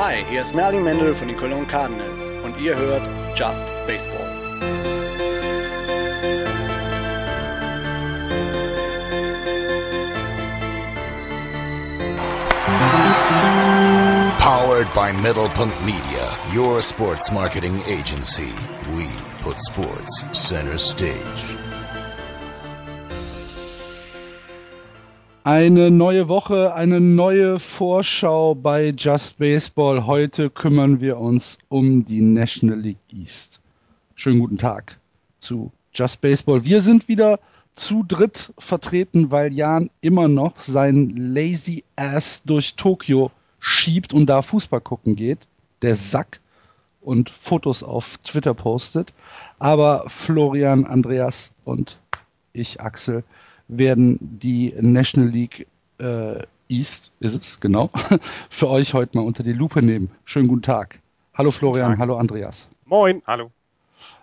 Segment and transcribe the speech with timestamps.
[0.00, 3.02] Hi, hier ist Merlin Mendel von den Cologne Cardinals und ihr hört
[3.36, 4.28] Just Baseball.
[14.38, 18.52] Powered by Middlepunkт Media, your sports marketing agency.
[18.94, 19.08] We
[19.42, 21.58] put sports center stage.
[25.50, 30.04] Eine neue Woche, eine neue Vorschau bei Just Baseball.
[30.04, 33.58] Heute kümmern wir uns um die National League East.
[34.14, 34.98] Schönen guten Tag
[35.38, 36.66] zu Just Baseball.
[36.66, 37.40] Wir sind wieder
[37.76, 44.42] zu dritt vertreten, weil Jan immer noch sein Lazy Ass durch Tokio schiebt und da
[44.42, 45.38] Fußball gucken geht.
[45.80, 46.40] Der Sack
[47.00, 49.14] und Fotos auf Twitter postet.
[49.58, 51.98] Aber Florian, Andreas und
[52.52, 53.24] ich, Axel,
[53.68, 55.66] werden die National League
[55.98, 57.90] äh, East, ist es, genau,
[58.50, 60.10] für euch heute mal unter die Lupe nehmen.
[60.24, 61.00] Schönen guten Tag.
[61.34, 61.98] Hallo Florian, Tag.
[61.98, 62.66] hallo Andreas.
[62.84, 63.22] Moin.
[63.26, 63.50] Hallo.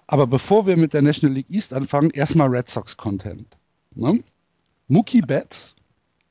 [0.08, 3.48] Aber bevor wir mit der National League East anfangen, erstmal Red Sox Content.
[3.96, 4.24] Ne?
[4.88, 5.76] Mookie Betts,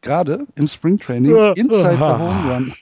[0.00, 2.74] gerade im Springtraining, inside the Home Run.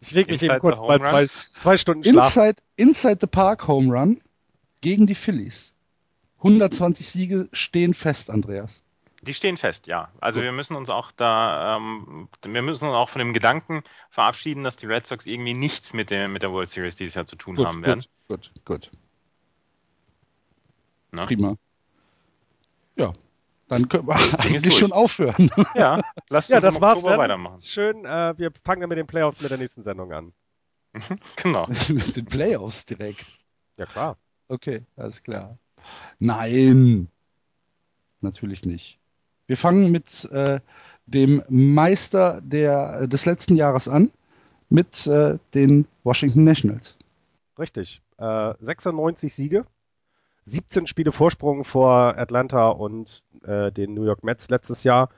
[0.00, 1.28] Ich leg mich Inside eben kurz mal Home zwei,
[1.60, 2.34] zwei Stunden Schlaf.
[2.34, 4.20] Inside, inside the Park Home Run
[4.80, 5.72] gegen die Phillies.
[6.42, 8.82] 120 Siege stehen fest, Andreas.
[9.22, 10.08] Die stehen fest, ja.
[10.20, 14.64] Also wir müssen uns auch da, ähm, wir müssen uns auch von dem Gedanken verabschieden,
[14.64, 17.36] dass die Red Sox irgendwie nichts mit der, mit der World Series dieses Jahr zu
[17.36, 18.04] tun Gut, haben werden.
[18.28, 18.90] gut, gut, gut.
[21.12, 21.26] Ne?
[21.26, 21.56] Prima.
[22.96, 23.12] Ja,
[23.68, 24.78] dann können wir eigentlich durch.
[24.78, 25.50] schon aufhören.
[25.74, 27.18] Ja, lasst Ja, uns das war's dann.
[27.18, 27.58] weitermachen.
[27.58, 30.32] Schön, äh, wir fangen dann mit den Playoffs mit der nächsten Sendung an.
[31.36, 31.66] Genau.
[31.88, 33.24] Mit den Playoffs direkt.
[33.76, 34.18] Ja, klar.
[34.48, 35.56] Okay, alles klar.
[36.18, 37.08] Nein,
[38.20, 38.98] natürlich nicht.
[39.46, 40.60] Wir fangen mit äh,
[41.06, 44.10] dem Meister der, des letzten Jahres an,
[44.68, 46.96] mit äh, den Washington Nationals.
[47.58, 48.00] Richtig.
[48.18, 49.66] Äh, 96 Siege,
[50.44, 55.10] 17 Spiele Vorsprung vor Atlanta und äh, den New York Mets letztes Jahr.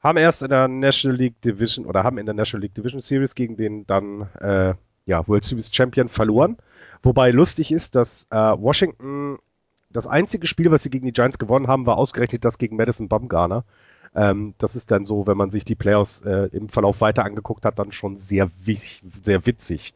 [0.00, 3.34] Haben erst in der National League Division oder haben in der National League Division Series
[3.34, 4.74] gegen den dann äh,
[5.06, 6.56] ja, World Series Champion verloren.
[7.02, 9.38] Wobei lustig ist, dass äh, Washington
[9.94, 13.08] das einzige Spiel, was sie gegen die Giants gewonnen haben, war ausgerechnet das gegen Madison
[13.08, 13.64] Bumgarner.
[14.14, 17.64] Ähm, das ist dann so, wenn man sich die Playoffs äh, im Verlauf weiter angeguckt
[17.64, 18.50] hat, dann schon sehr,
[19.22, 19.94] sehr witzig.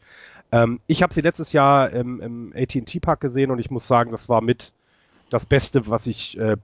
[0.52, 4.12] Ähm, ich habe sie letztes Jahr im, im AT&T Park gesehen und ich muss sagen,
[4.12, 4.72] das war mit
[5.30, 6.56] das Beste, was ich äh,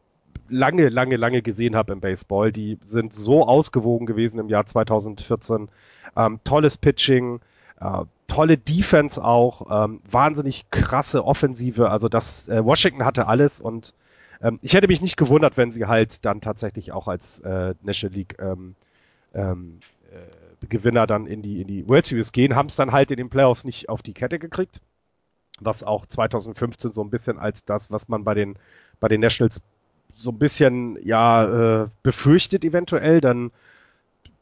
[0.49, 2.53] lange, lange, lange gesehen habe im Baseball.
[2.53, 5.69] Die sind so ausgewogen gewesen im Jahr 2014.
[6.16, 7.41] Ähm, tolles Pitching,
[7.80, 11.90] äh, tolle Defense auch, ähm, wahnsinnig krasse Offensive.
[11.90, 13.94] Also das äh, Washington hatte alles und
[14.42, 18.16] ähm, ich hätte mich nicht gewundert, wenn sie halt dann tatsächlich auch als äh, National
[18.16, 18.74] League ähm,
[19.34, 19.80] ähm,
[20.12, 23.18] äh, Gewinner dann in die in die World Series gehen, haben es dann halt in
[23.18, 24.80] den Playoffs nicht auf die Kette gekriegt,
[25.60, 28.56] was auch 2015 so ein bisschen als das, was man bei den
[29.00, 29.60] bei den Nationals
[30.16, 33.50] so ein bisschen ja äh, befürchtet eventuell, dann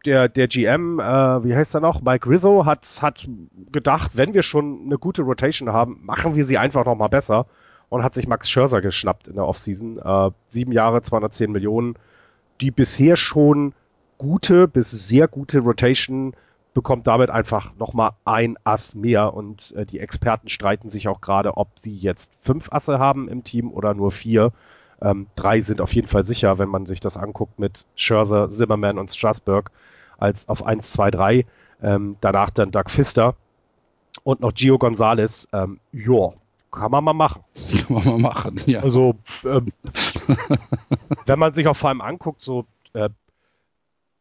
[0.04, 3.28] der, der GM, äh, wie heißt er noch, Mike Rizzo, hat, hat
[3.70, 7.46] gedacht, wenn wir schon eine gute Rotation haben, machen wir sie einfach noch mal besser
[7.88, 9.98] und hat sich Max Scherzer geschnappt in der Offseason.
[9.98, 11.94] Äh, sieben Jahre, 210 Millionen.
[12.60, 13.74] Die bisher schon
[14.18, 16.34] gute bis sehr gute Rotation
[16.74, 21.20] bekommt damit einfach noch mal ein Ass mehr und äh, die Experten streiten sich auch
[21.20, 24.52] gerade, ob sie jetzt fünf Asse haben im Team oder nur vier.
[25.02, 28.98] Ähm, drei sind auf jeden Fall sicher, wenn man sich das anguckt mit Scherzer, Zimmerman
[28.98, 29.70] und Strasburg
[30.22, 31.46] als auf 1, 2, 3.
[31.82, 33.34] Ähm, danach dann Doug Pfister
[34.22, 35.48] und noch Gio Gonzalez.
[35.52, 36.32] Ähm, ja,
[36.70, 37.44] kann man mal machen.
[37.86, 38.80] Kann man mal machen, ja.
[38.80, 39.72] Also, ähm,
[41.26, 43.10] wenn man sich auch vor allem anguckt, so äh,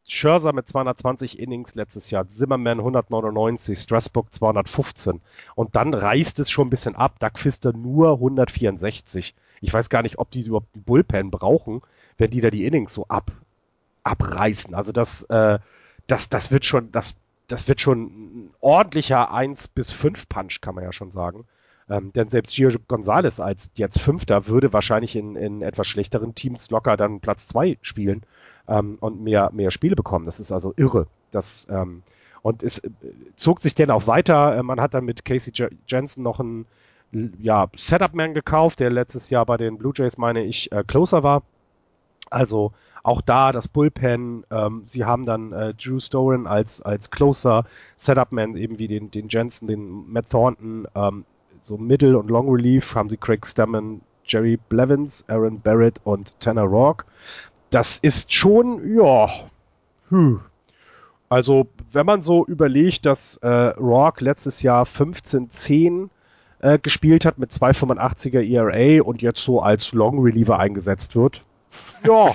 [0.08, 5.22] Scherzer mit 220 Innings letztes Jahr, Zimmerman 199, Strasburg 215
[5.56, 7.20] und dann reißt es schon ein bisschen ab.
[7.20, 9.34] Doug Pfister nur 164.
[9.62, 11.82] Ich weiß gar nicht, ob die überhaupt einen Bullpen brauchen,
[12.18, 13.32] wenn die da die Innings so ab,
[14.04, 14.76] abreißen.
[14.76, 15.60] Also das, äh,
[16.12, 17.16] das, das wird schon, das,
[17.48, 21.46] das wird schon ein ordentlicher 1 bis 5 Punch, kann man ja schon sagen.
[21.90, 26.70] Ähm, denn selbst Gio Gonzalez als jetzt Fünfter würde wahrscheinlich in, in etwas schlechteren Teams
[26.70, 28.22] locker dann Platz 2 spielen
[28.68, 30.26] ähm, und mehr, mehr Spiele bekommen.
[30.26, 31.08] Das ist also irre.
[31.32, 32.04] Das, ähm,
[32.42, 32.90] und es äh,
[33.36, 34.58] zog sich dann auch weiter.
[34.58, 35.54] Äh, man hat dann mit Casey
[35.88, 36.66] Jensen noch einen
[37.40, 41.44] ja, Setup-Man gekauft, der letztes Jahr bei den Blue Jays, meine ich, äh, closer war.
[42.32, 42.72] Also
[43.04, 44.46] auch da das Bullpen.
[44.50, 47.66] Ähm, sie haben dann äh, Drew Storen als, als closer
[47.98, 50.88] Setup-Man, eben wie den, den Jensen, den Matt Thornton.
[50.96, 51.26] Ähm,
[51.62, 56.64] so Middle- und Long Relief haben sie Craig Stammen, Jerry Blevins, Aaron Barrett und Tanner
[56.64, 57.06] Rourke.
[57.70, 59.30] Das ist schon, ja,
[60.12, 60.42] hm.
[61.30, 66.10] Also, wenn man so überlegt, dass äh, Rourke letztes Jahr 15-10
[66.60, 71.44] äh, gespielt hat mit 2,85er ERA und jetzt so als Long Reliever eingesetzt wird.
[72.06, 72.32] Ja,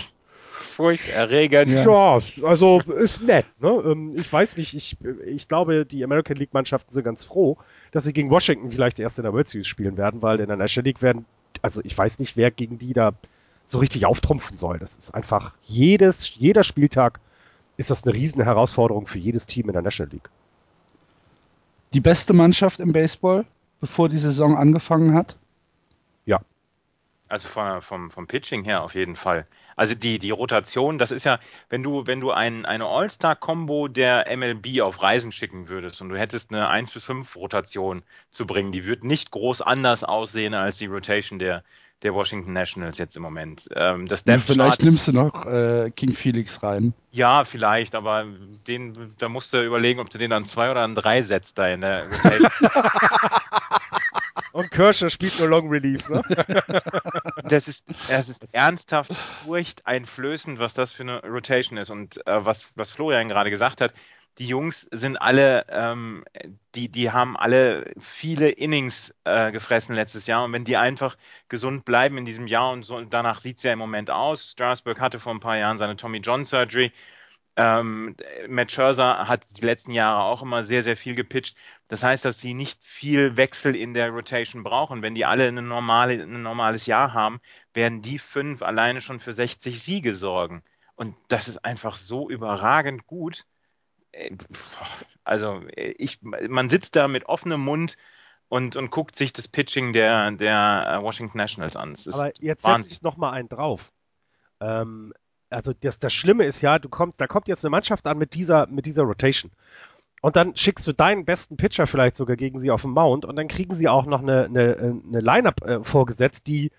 [0.76, 1.68] Furchterregend.
[1.70, 3.46] ja, also ist nett.
[3.60, 3.68] Ne?
[3.86, 7.56] Ähm, Ich weiß nicht, ich, ich glaube, die American League Mannschaften sind ganz froh,
[7.92, 10.56] dass sie gegen Washington vielleicht erst in der World Series spielen werden, weil in der
[10.56, 11.24] National League werden,
[11.62, 13.12] also ich weiß nicht, wer gegen die da
[13.66, 14.78] so richtig auftrumpfen soll.
[14.78, 17.20] Das ist einfach jedes, jeder Spieltag
[17.78, 20.28] ist das eine riesen Herausforderung für jedes Team in der National League.
[21.94, 23.46] Die beste Mannschaft im Baseball,
[23.80, 25.36] bevor die Saison angefangen hat?
[27.28, 29.46] Also von, vom, vom Pitching her auf jeden Fall.
[29.76, 31.38] Also die, die Rotation, das ist ja,
[31.68, 36.16] wenn du, wenn du ein, eine All-Star-Kombo der MLB auf Reisen schicken würdest und du
[36.16, 40.78] hättest eine 1 bis 5 Rotation zu bringen, die wird nicht groß anders aussehen als
[40.78, 41.62] die Rotation der,
[42.02, 43.68] der Washington Nationals jetzt im Moment.
[43.74, 46.94] Ähm, das Ja, vielleicht nimmst du noch äh, King Felix rein.
[47.12, 48.24] ja, vielleicht, aber
[48.66, 51.68] den, da musst du überlegen, ob du den an zwei oder an drei setzt da
[51.68, 52.50] in der Rotation.
[54.56, 56.22] Und Kirscher spielt nur Long Relief, ne?
[57.44, 59.12] das ist, das ist ernsthaft
[59.44, 61.90] furchteinflößend, was das für eine Rotation ist.
[61.90, 63.92] Und äh, was, was Florian gerade gesagt hat,
[64.38, 66.24] die Jungs sind alle, ähm,
[66.74, 70.42] die, die haben alle viele Innings äh, gefressen letztes Jahr.
[70.44, 71.18] Und wenn die einfach
[71.50, 74.52] gesund bleiben in diesem Jahr und so, danach sieht es ja im Moment aus.
[74.52, 76.92] Strasburg hatte vor ein paar Jahren seine Tommy John Surgery.
[77.56, 78.16] Ähm,
[78.48, 81.56] Matt Scherzer hat die letzten Jahre auch immer sehr, sehr viel gepitcht.
[81.88, 85.02] Das heißt, dass sie nicht viel Wechsel in der Rotation brauchen.
[85.02, 87.40] Wenn die alle eine normale, ein normales Jahr haben,
[87.72, 90.62] werden die fünf alleine schon für 60 Siege sorgen.
[90.96, 93.44] Und das ist einfach so überragend gut.
[94.12, 94.36] Äh,
[95.24, 97.96] Also ich, man sitzt da mit offenem Mund
[98.48, 101.94] und, und guckt sich das Pitching der, der Washington Nationals an.
[102.14, 103.92] Aber jetzt setze ich noch mal einen drauf.
[104.60, 105.12] Ähm,
[105.50, 108.34] also das, das Schlimme ist ja, du kommst, da kommt jetzt eine Mannschaft an mit
[108.34, 109.50] dieser, mit dieser Rotation.
[110.22, 113.36] Und dann schickst du deinen besten Pitcher vielleicht sogar gegen sie auf den Mount und
[113.36, 116.72] dann kriegen sie auch noch eine, eine, eine Line-Up äh, vorgesetzt, die,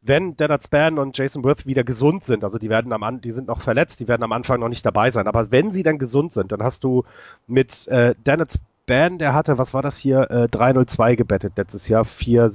[0.00, 3.48] wenn Dennard Span und Jason Worth wieder gesund sind, also die werden am die sind
[3.48, 6.32] noch verletzt, die werden am Anfang noch nicht dabei sein, aber wenn sie dann gesund
[6.32, 7.04] sind, dann hast du
[7.46, 12.04] mit äh, Dennard Span, der hatte, was war das hier, äh, 302 gebettet letztes Jahr,
[12.04, 12.50] 4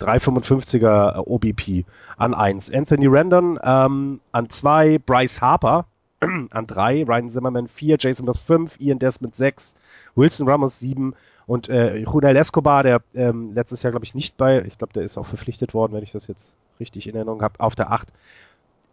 [0.00, 1.84] 355er OBP
[2.16, 2.70] an 1.
[2.72, 5.86] Anthony Randon ähm, an 2, Bryce Harper
[6.20, 9.74] an 3, Ryan Zimmerman 4, Jason Ross 5, Ian Desmond 6,
[10.14, 11.14] Wilson Ramos 7
[11.46, 15.04] und äh, Junel Escobar, der ähm, letztes Jahr, glaube ich, nicht bei, ich glaube, der
[15.04, 18.08] ist auch verpflichtet worden, wenn ich das jetzt richtig in Erinnerung habe, auf der 8.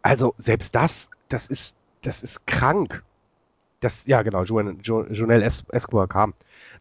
[0.02, 3.04] Also selbst das, das ist, das ist krank.
[3.80, 6.34] Das, ja, genau, Jonel Es- Escobar kam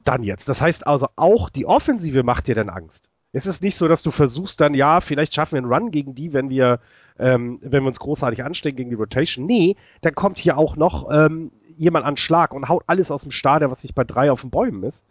[0.05, 0.49] dann jetzt.
[0.49, 3.09] Das heißt also, auch die Offensive macht dir dann Angst.
[3.33, 6.15] Es ist nicht so, dass du versuchst dann, ja, vielleicht schaffen wir einen Run gegen
[6.15, 6.81] die, wenn wir,
[7.19, 9.47] ähm, wenn wir uns großartig anstrengen gegen die Rotation.
[9.47, 13.31] Nee, dann kommt hier auch noch ähm, jemand an Schlag und haut alles aus dem
[13.31, 15.05] Stadion, was nicht bei drei auf den Bäumen ist.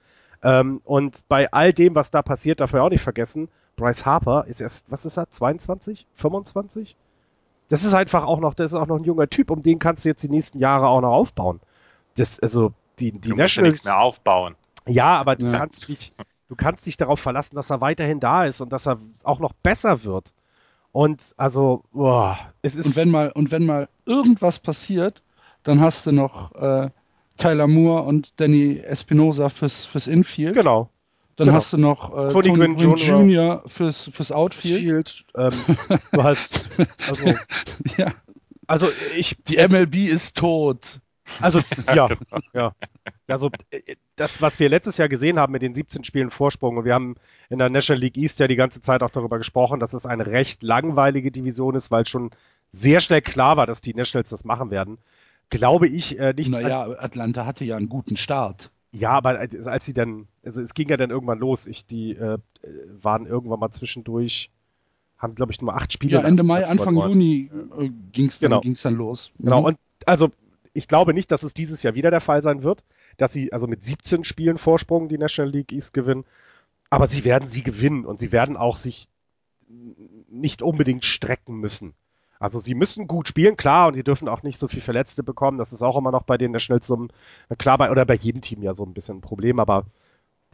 [0.43, 4.45] Ähm, und bei all dem, was da passiert, darf man auch nicht vergessen, Bryce Harper
[4.47, 6.95] ist erst, was ist er, 22, 25?
[7.69, 10.03] Das ist einfach auch noch, das ist auch noch ein junger Typ, um den kannst
[10.05, 11.59] du jetzt die nächsten Jahre auch noch aufbauen.
[12.15, 13.85] Das, also, die, die du musst ja nichts Nationals.
[13.85, 14.55] mehr aufbauen.
[14.87, 15.51] Ja, aber du Ja.
[15.51, 16.13] kannst dich,
[16.51, 19.53] du kannst dich darauf verlassen, dass er weiterhin da ist und dass er auch noch
[19.53, 20.33] besser wird.
[20.91, 22.87] Und also, boah, es ist.
[22.87, 25.23] Und wenn mal, und wenn mal irgendwas passiert,
[25.63, 26.89] dann hast du noch äh,
[27.37, 30.53] Tyler Moore und Danny Espinosa fürs, fürs Infield.
[30.53, 30.89] genau.
[31.37, 31.57] Dann genau.
[31.57, 33.63] hast du noch äh, Tony Tony, Gwynn Gwynn Jr.
[33.65, 34.79] Fürs, fürs Outfield.
[34.79, 35.53] Field, ähm,
[36.11, 36.67] du hast,
[37.07, 37.25] also,
[37.97, 38.11] Ja,
[38.67, 40.99] also ich, die MLB ist tot.
[41.39, 41.61] also
[41.95, 42.09] ja,
[42.53, 42.73] ja,
[43.31, 46.85] also äh, das, was wir letztes Jahr gesehen haben mit den 17 Spielen Vorsprung und
[46.85, 47.15] wir haben
[47.49, 50.25] in der National League East ja die ganze Zeit auch darüber gesprochen, dass es eine
[50.27, 52.31] recht langweilige Division ist, weil schon
[52.71, 54.97] sehr schnell klar war, dass die Nationals das machen werden.
[55.49, 56.49] Glaube ich äh, nicht.
[56.49, 58.71] Naja, Atlanta hatte ja einen guten Start.
[58.93, 61.65] Ja, aber als sie dann, also es ging ja dann irgendwann los.
[61.67, 62.37] Ich, die äh,
[63.01, 64.49] waren irgendwann mal zwischendurch,
[65.17, 66.17] haben glaube ich nur acht Spiele.
[66.19, 67.11] Ja, Ende Mai, Anfang verloren.
[67.11, 68.61] Juni äh, ging es dann, Genau.
[68.61, 69.31] ging's dann los.
[69.39, 69.65] Genau, Mhm.
[69.65, 70.31] und also
[70.73, 72.83] ich glaube nicht, dass es dieses Jahr wieder der Fall sein wird,
[73.21, 76.25] dass sie also mit 17 Spielen Vorsprung die National League East gewinnen.
[76.89, 79.07] Aber sie werden sie gewinnen und sie werden auch sich
[80.29, 81.93] nicht unbedingt strecken müssen.
[82.39, 85.59] Also sie müssen gut spielen, klar, und sie dürfen auch nicht so viel Verletzte bekommen.
[85.59, 87.11] Das ist auch immer noch bei den Nationals so ein,
[87.59, 89.85] klar, bei, oder bei jedem Team ja so ein bisschen ein Problem, aber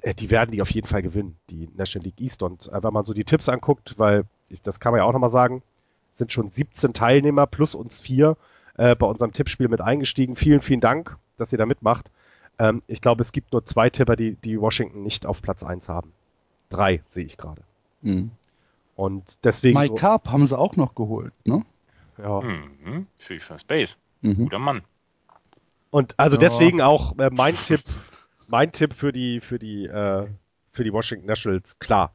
[0.02, 2.44] äh, die werden die auf jeden Fall gewinnen, die National League East.
[2.44, 4.26] Und äh, wenn man so die Tipps anguckt, weil
[4.64, 5.64] das kann man ja auch nochmal sagen,
[6.12, 8.36] sind schon 17 Teilnehmer plus uns vier
[8.76, 10.36] äh, bei unserem Tippspiel mit eingestiegen.
[10.36, 12.12] Vielen, vielen Dank, dass ihr da mitmacht.
[12.60, 15.90] Ähm, ich glaube, es gibt nur zwei Tipper, die, die Washington nicht auf Platz 1
[15.90, 16.14] haben.
[16.70, 17.62] Drei sehe ich gerade.
[18.02, 18.32] Mhm.
[18.96, 21.64] Und deswegen Mike so, Carp haben sie auch noch geholt, ne?
[22.18, 22.42] ja.
[22.42, 23.08] Mhm.
[23.18, 23.94] Für First Base.
[24.22, 24.36] Mhm.
[24.36, 24.82] Guter Mann.
[25.92, 26.42] Und also Ja.
[26.42, 27.82] deswegen auch äh, mein Tipp,
[28.48, 30.28] mein Tipp für die, für die, äh,
[30.72, 32.12] für die Washington Nationals, klar.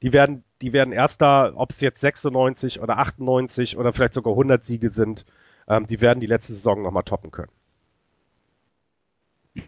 [0.00, 4.64] Die werden, die werden erster, ob es jetzt 96 oder 98 oder vielleicht sogar 100
[4.64, 5.24] Siege sind,
[5.68, 7.52] ähm, die werden die letzte Saison nochmal toppen können.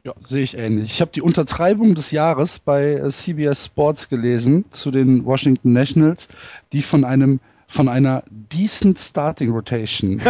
[0.02, 0.92] Ja, sehe ich ähnlich.
[0.92, 6.28] Ich habe die Untertreibung des Jahres bei äh, CBS Sports gelesen zu den Washington Nationals,
[6.72, 10.20] die von einem von einer decent Starting Rotation.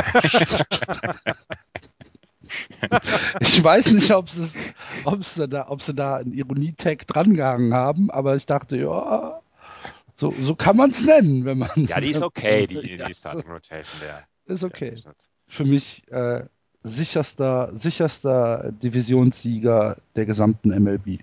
[3.41, 4.57] ich weiß nicht, ob sie,
[5.05, 9.41] ob sie da, ob sie da einen Ironie-Tag drangehangen haben, aber ich dachte, ja,
[10.17, 11.69] so, so kann man es nennen, wenn man.
[11.87, 14.25] Ja, die ist okay, die, die Ja, Starting Rotation der.
[14.47, 15.03] Ist okay.
[15.47, 16.45] Für mich äh,
[16.85, 21.21] sicherster, sicherster Divisionssieger der gesamten MLB.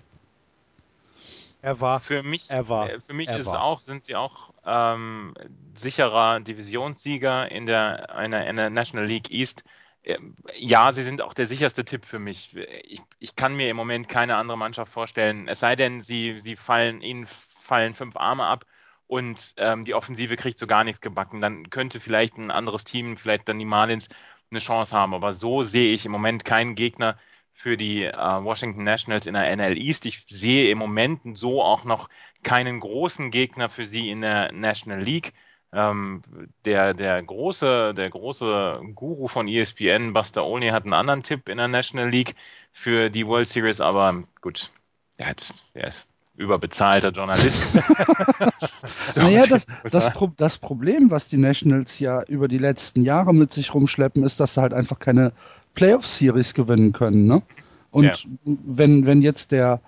[1.60, 3.62] Er war, Für mich, er war, äh, für mich er ist war.
[3.62, 5.34] auch, sind sie auch ähm,
[5.74, 9.62] sicherer Divisionssieger in der, einer, in der National League East.
[10.02, 12.56] Ähm, Ja, sie sind auch der sicherste Tipp für mich.
[12.56, 16.56] Ich, ich kann mir im Moment keine andere Mannschaft vorstellen, es sei denn, sie, sie
[16.56, 17.26] fallen, ihnen
[17.60, 18.66] fallen fünf Arme ab
[19.06, 21.40] und ähm, die Offensive kriegt so gar nichts gebacken.
[21.40, 24.08] Dann könnte vielleicht ein anderes Team, vielleicht dann die Marlins,
[24.52, 25.14] eine Chance haben.
[25.14, 27.18] Aber so sehe ich im Moment keinen Gegner
[27.52, 30.06] für die äh, Washington Nationals in der NL East.
[30.06, 32.08] Ich sehe im Moment so auch noch
[32.42, 35.32] keinen großen Gegner für sie in der National League.
[35.72, 36.22] Ähm,
[36.64, 41.58] der, der, große, der große Guru von ESPN, Buster Olney, hat einen anderen Tipp in
[41.58, 42.34] der National League
[42.72, 44.70] für die World Series, aber gut,
[45.16, 46.11] er, hat, er ist
[46.42, 47.60] überbezahlter Journalist.
[49.16, 50.12] Naja, das, das.
[50.12, 54.40] Pro das Problem, was die Nationals ja über die letzten Jahre mit sich rumschleppen, ist,
[54.40, 55.32] dass sie halt einfach keine
[55.74, 57.26] Playoff-Series gewinnen können.
[57.26, 57.42] Ne?
[57.90, 58.14] Und Ja.
[58.44, 59.80] wenn, wenn jetzt der,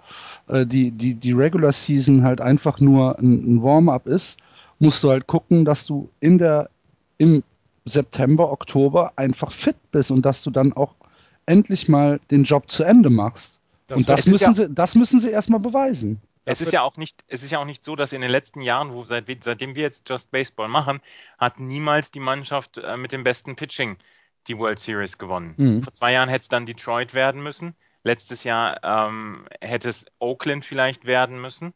[0.48, 4.38] äh, die, die, die Regular Season halt einfach nur ein, ein Warm-up ist,
[4.78, 6.68] musst du halt gucken, dass du in der,
[7.18, 7.42] im
[7.86, 10.94] September, Oktober einfach fit bist und dass du dann auch
[11.46, 13.58] endlich mal den Job zu Ende machst.
[13.86, 16.20] Das und das müssen, ja- sie, das müssen sie erstmal beweisen.
[16.44, 18.60] Es ist ja auch nicht, es ist ja auch nicht so, dass in den letzten
[18.60, 21.00] Jahren, wo seit, seitdem wir jetzt Just Baseball machen,
[21.38, 23.96] hat niemals die Mannschaft äh, mit dem besten Pitching
[24.46, 25.54] die World Series gewonnen.
[25.56, 25.82] Mhm.
[25.82, 27.74] Vor zwei Jahren hätte es dann Detroit werden müssen.
[28.02, 31.72] Letztes Jahr ähm, hätte es Oakland vielleicht werden müssen.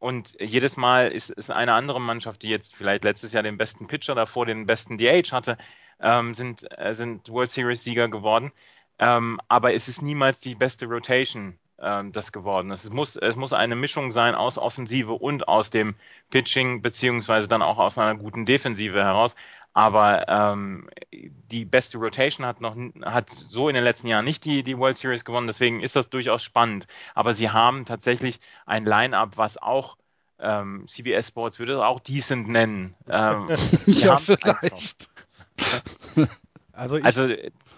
[0.00, 3.86] Und jedes Mal ist, ist eine andere Mannschaft, die jetzt vielleicht letztes Jahr den besten
[3.86, 5.58] Pitcher davor, den besten DH hatte,
[6.00, 8.52] ähm, sind, äh, sind World Series-Sieger geworden.
[8.98, 12.84] Ähm, aber es ist niemals die beste Rotation ähm, das geworden ist.
[12.84, 15.94] Es muss, es muss eine Mischung sein aus Offensive und aus dem
[16.30, 19.34] Pitching, beziehungsweise dann auch aus einer guten Defensive heraus.
[19.74, 24.62] Aber ähm, die beste Rotation hat noch hat so in den letzten Jahren nicht die,
[24.62, 26.86] die World Series gewonnen, deswegen ist das durchaus spannend.
[27.14, 29.96] Aber sie haben tatsächlich ein Line-up, was auch
[30.40, 32.94] ähm, CBS Sports würde es auch decent nennen.
[33.08, 33.48] Ähm,
[33.86, 35.08] Ja, vielleicht.
[36.72, 37.28] Also ich, Also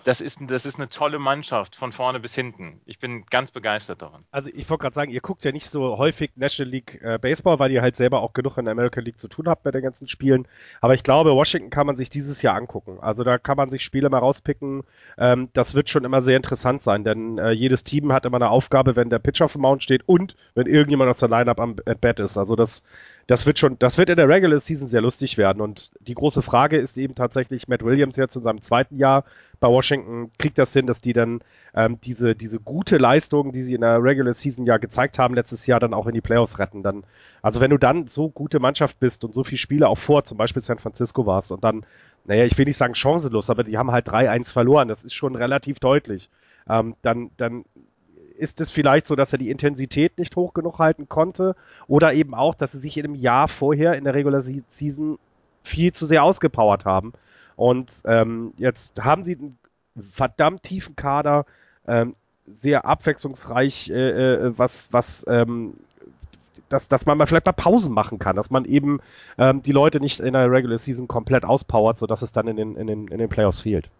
[0.04, 2.80] das ist, das ist eine tolle Mannschaft von vorne bis hinten.
[2.84, 4.24] Ich bin ganz begeistert davon.
[4.30, 7.58] Also ich wollte gerade sagen, ihr guckt ja nicht so häufig National League äh, Baseball,
[7.58, 9.82] weil ihr halt selber auch genug in der American League zu tun habt bei den
[9.82, 10.46] ganzen Spielen.
[10.80, 12.98] Aber ich glaube, Washington kann man sich dieses Jahr angucken.
[13.00, 14.82] Also da kann man sich Spiele mal rauspicken.
[15.18, 18.50] Ähm, das wird schon immer sehr interessant sein, denn äh, jedes Team hat immer eine
[18.50, 21.76] Aufgabe, wenn der Pitcher auf dem Mount steht und wenn irgendjemand aus der Lineup am
[21.76, 22.38] Bat ist.
[22.38, 22.82] Also das,
[23.30, 25.62] das wird schon, das wird in der Regular Season sehr lustig werden.
[25.62, 29.22] Und die große Frage ist eben tatsächlich Matt Williams jetzt in seinem zweiten Jahr
[29.60, 31.40] bei Washington kriegt das hin, dass die dann
[31.72, 35.64] ähm, diese, diese gute Leistung, die sie in der Regular Season ja gezeigt haben, letztes
[35.68, 36.82] Jahr dann auch in die Playoffs retten.
[36.82, 37.04] Dann,
[37.40, 40.36] also wenn du dann so gute Mannschaft bist und so viele Spiele auch vor, zum
[40.36, 41.86] Beispiel San Francisco warst und dann,
[42.24, 45.36] naja, ich will nicht sagen chancenlos, aber die haben halt 3-1 verloren, das ist schon
[45.36, 46.30] relativ deutlich.
[46.68, 47.64] Ähm, dann, dann
[48.40, 51.54] ist es vielleicht so, dass er die Intensität nicht hoch genug halten konnte
[51.86, 55.18] oder eben auch, dass sie sich in einem Jahr vorher in der Regular Se- Season
[55.62, 57.12] viel zu sehr ausgepowert haben.
[57.56, 59.58] Und ähm, jetzt haben sie einen
[60.10, 61.44] verdammt tiefen Kader,
[61.86, 62.14] ähm,
[62.46, 63.94] sehr abwechslungsreich, äh,
[64.46, 65.74] äh, was, was, ähm,
[66.68, 69.00] dass, dass man mal vielleicht mal Pausen machen kann, dass man eben
[69.38, 72.76] ähm, die Leute nicht in der Regular Season komplett auspowert, sodass es dann in den,
[72.76, 73.90] in den, in den Playoffs fehlt.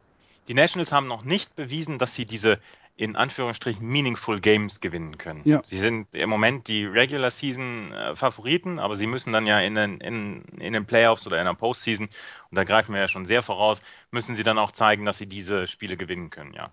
[0.49, 2.59] Die Nationals haben noch nicht bewiesen, dass sie diese
[2.97, 5.41] in Anführungsstrichen meaningful Games gewinnen können.
[5.47, 5.63] Ja.
[5.65, 9.75] Sie sind im Moment die Regular Season äh, Favoriten, aber sie müssen dann ja in
[9.75, 12.09] den, in, in den Playoffs oder in der Postseason,
[12.51, 13.81] und da greifen wir ja schon sehr voraus,
[14.11, 16.71] müssen sie dann auch zeigen, dass sie diese Spiele gewinnen können, ja.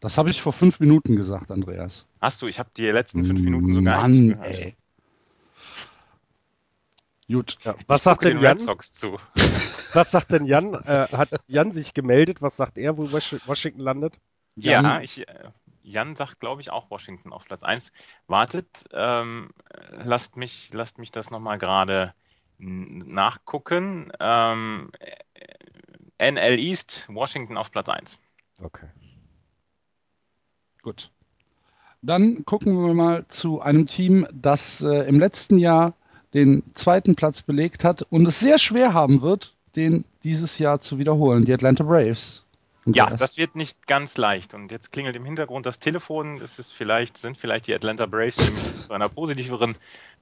[0.00, 2.06] Das habe ich vor fünf Minuten gesagt, Andreas.
[2.20, 4.58] Hast du, ich habe die letzten fünf Minuten so gar Mann, nicht zugehört.
[4.58, 4.76] ey.
[7.28, 7.58] Gut.
[7.86, 8.58] Was Ich sagt denn den Red Jan?
[8.58, 9.16] Sox zu?
[9.92, 10.74] Was sagt denn Jan?
[10.74, 12.40] Äh, hat Jan sich gemeldet?
[12.42, 14.20] Was sagt er, wo Wash- Washington landet?
[14.54, 15.50] Ja, Jan- ich, äh,
[15.82, 17.92] Jan sagt, glaube ich, auch Washington auf Platz 1.
[18.26, 19.50] Wartet, ähm,
[19.90, 22.14] lasst, mich, lasst mich das nochmal gerade
[22.58, 24.12] nachgucken.
[24.20, 28.20] Ähm, äh, NL East, Washington auf Platz 1.
[28.62, 28.86] Okay.
[30.82, 31.10] Gut.
[32.02, 35.94] Dann gucken wir mal zu einem Team, das äh, im letzten Jahr
[36.36, 40.98] den zweiten Platz belegt hat und es sehr schwer haben wird, den dieses Jahr zu
[40.98, 41.46] wiederholen.
[41.46, 42.44] Die Atlanta Braves.
[42.84, 44.54] Ja, das wird nicht ganz leicht.
[44.54, 46.38] Und jetzt klingelt im Hintergrund das Telefon.
[46.38, 49.76] Das ist vielleicht, sind vielleicht die Atlanta Braves, die mich zu einer positiveren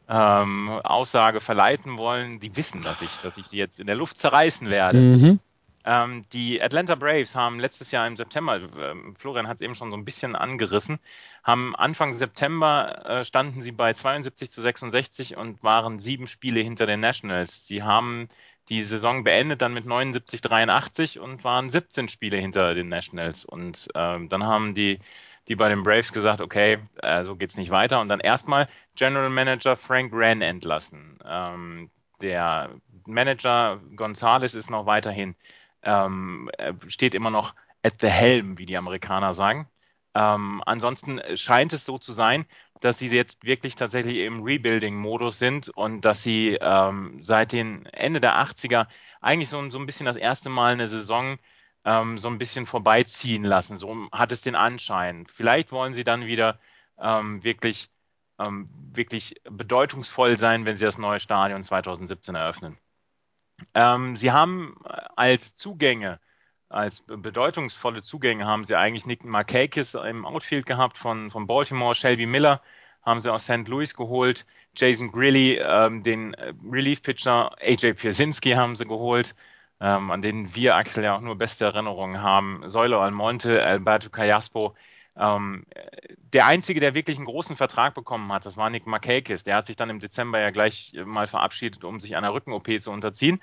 [0.09, 2.41] ähm, Aussage verleiten wollen.
[2.41, 4.99] Die wissen, dass ich, dass ich sie jetzt in der Luft zerreißen werde.
[4.99, 5.41] Mhm.
[5.85, 9.91] Ähm, die Atlanta Braves haben letztes Jahr im September, äh, Florian hat es eben schon
[9.91, 10.99] so ein bisschen angerissen,
[11.43, 16.87] haben Anfang September äh, standen sie bei 72 zu 66 und waren sieben Spiele hinter
[16.87, 17.67] den Nationals.
[17.67, 18.29] Sie haben
[18.71, 23.45] die Saison beendet dann mit 79 83 und waren 17 Spiele hinter den Nationals.
[23.45, 25.01] Und ähm, dann haben die
[25.49, 28.01] die bei den Braves gesagt, okay, äh, so geht's nicht weiter.
[28.01, 31.19] Und dann erstmal General Manager Frank Wren entlassen.
[31.25, 32.71] Ähm, der
[33.07, 35.35] Manager Gonzalez ist noch weiterhin
[35.85, 36.51] ähm,
[36.89, 39.69] steht immer noch at the helm, wie die Amerikaner sagen.
[40.15, 42.47] Ähm, ansonsten scheint es so zu sein,
[42.81, 48.21] dass sie jetzt wirklich tatsächlich im Rebuilding-Modus sind und dass sie ähm, seit den Ende
[48.21, 48.87] der 80er
[49.21, 51.39] eigentlich so, so ein bisschen das erste Mal eine Saison
[51.85, 53.79] ähm, so ein bisschen vorbeiziehen lassen.
[53.79, 55.27] So hat es den Anschein.
[55.27, 56.59] Vielleicht wollen sie dann wieder
[56.99, 57.91] ähm, wirklich,
[58.39, 62.79] ähm, wirklich bedeutungsvoll sein, wenn sie das neue Stadion 2017 eröffnen.
[63.75, 64.77] Ähm, sie haben
[65.17, 66.21] als Zugänge,
[66.69, 72.27] als bedeutungsvolle Zugänge haben sie eigentlich Nick Markakis im Outfield gehabt von, von Baltimore, Shelby
[72.27, 72.61] Miller
[73.05, 73.69] haben sie aus St.
[73.69, 79.35] Louis geholt, Jason Grilly, ähm, den äh, Relief-Pitcher, AJ Pierzynski haben sie geholt,
[79.81, 82.63] ähm, an denen wir, Axel, ja auch nur beste Erinnerungen haben.
[82.69, 84.75] Säule Almonte, Alberto Cayaspo,
[85.17, 85.65] ähm,
[86.33, 89.45] der Einzige, der wirklich einen großen Vertrag bekommen hat, das war Nick Markakis.
[89.45, 92.91] Der hat sich dann im Dezember ja gleich mal verabschiedet, um sich einer Rücken-OP zu
[92.91, 93.41] unterziehen.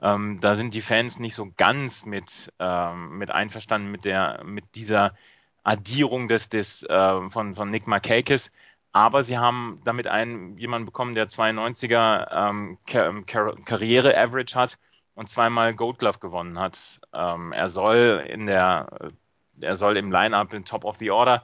[0.00, 4.74] Ähm, da sind die Fans nicht so ganz mit, ähm, mit einverstanden mit, der, mit
[4.74, 5.14] dieser
[5.62, 8.50] Addierung des, des, äh, von, von Nick Markakis.
[8.92, 14.78] Aber sie haben damit einen, jemanden bekommen, der 92er ähm, Kar Karriere-Average hat
[15.14, 17.00] und zweimal Gold Glove gewonnen hat.
[17.14, 19.12] Ähm, er soll in der
[19.60, 21.42] er soll im Line-Up in Top of the Order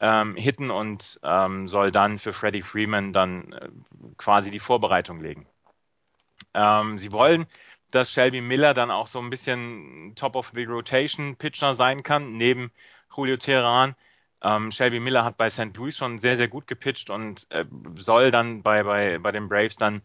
[0.00, 3.68] ähm, hitten und ähm, soll dann für Freddie Freeman dann äh,
[4.16, 5.46] quasi die Vorbereitung legen.
[6.54, 7.46] Ähm, sie wollen,
[7.90, 12.36] dass Shelby Miller dann auch so ein bisschen Top of the Rotation Pitcher sein kann,
[12.36, 12.70] neben
[13.16, 13.94] Julio Teheran.
[14.42, 15.76] Ähm, Shelby Miller hat bei St.
[15.76, 17.64] Louis schon sehr, sehr gut gepitcht und äh,
[17.96, 20.02] soll dann bei, bei, bei den Braves dann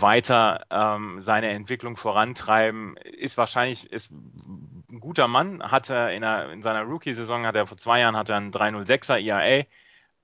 [0.00, 5.62] weiter ähm, seine Entwicklung vorantreiben, ist wahrscheinlich ist ein guter Mann.
[5.62, 9.18] Hatte in, einer, in seiner Rookie-Saison, hat er vor zwei Jahren hat er einen 306er
[9.18, 9.66] IAA,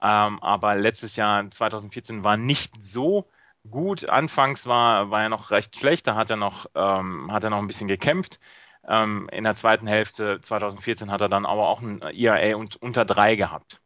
[0.00, 3.28] ähm, aber letztes Jahr 2014 war nicht so
[3.70, 4.08] gut.
[4.08, 7.58] Anfangs war, war er noch recht schlecht, da hat er noch, ähm, hat er noch
[7.58, 8.40] ein bisschen gekämpft.
[8.86, 13.04] Ähm, in der zweiten Hälfte 2014 hat er dann aber auch ein IAA und, unter
[13.04, 13.80] drei gehabt.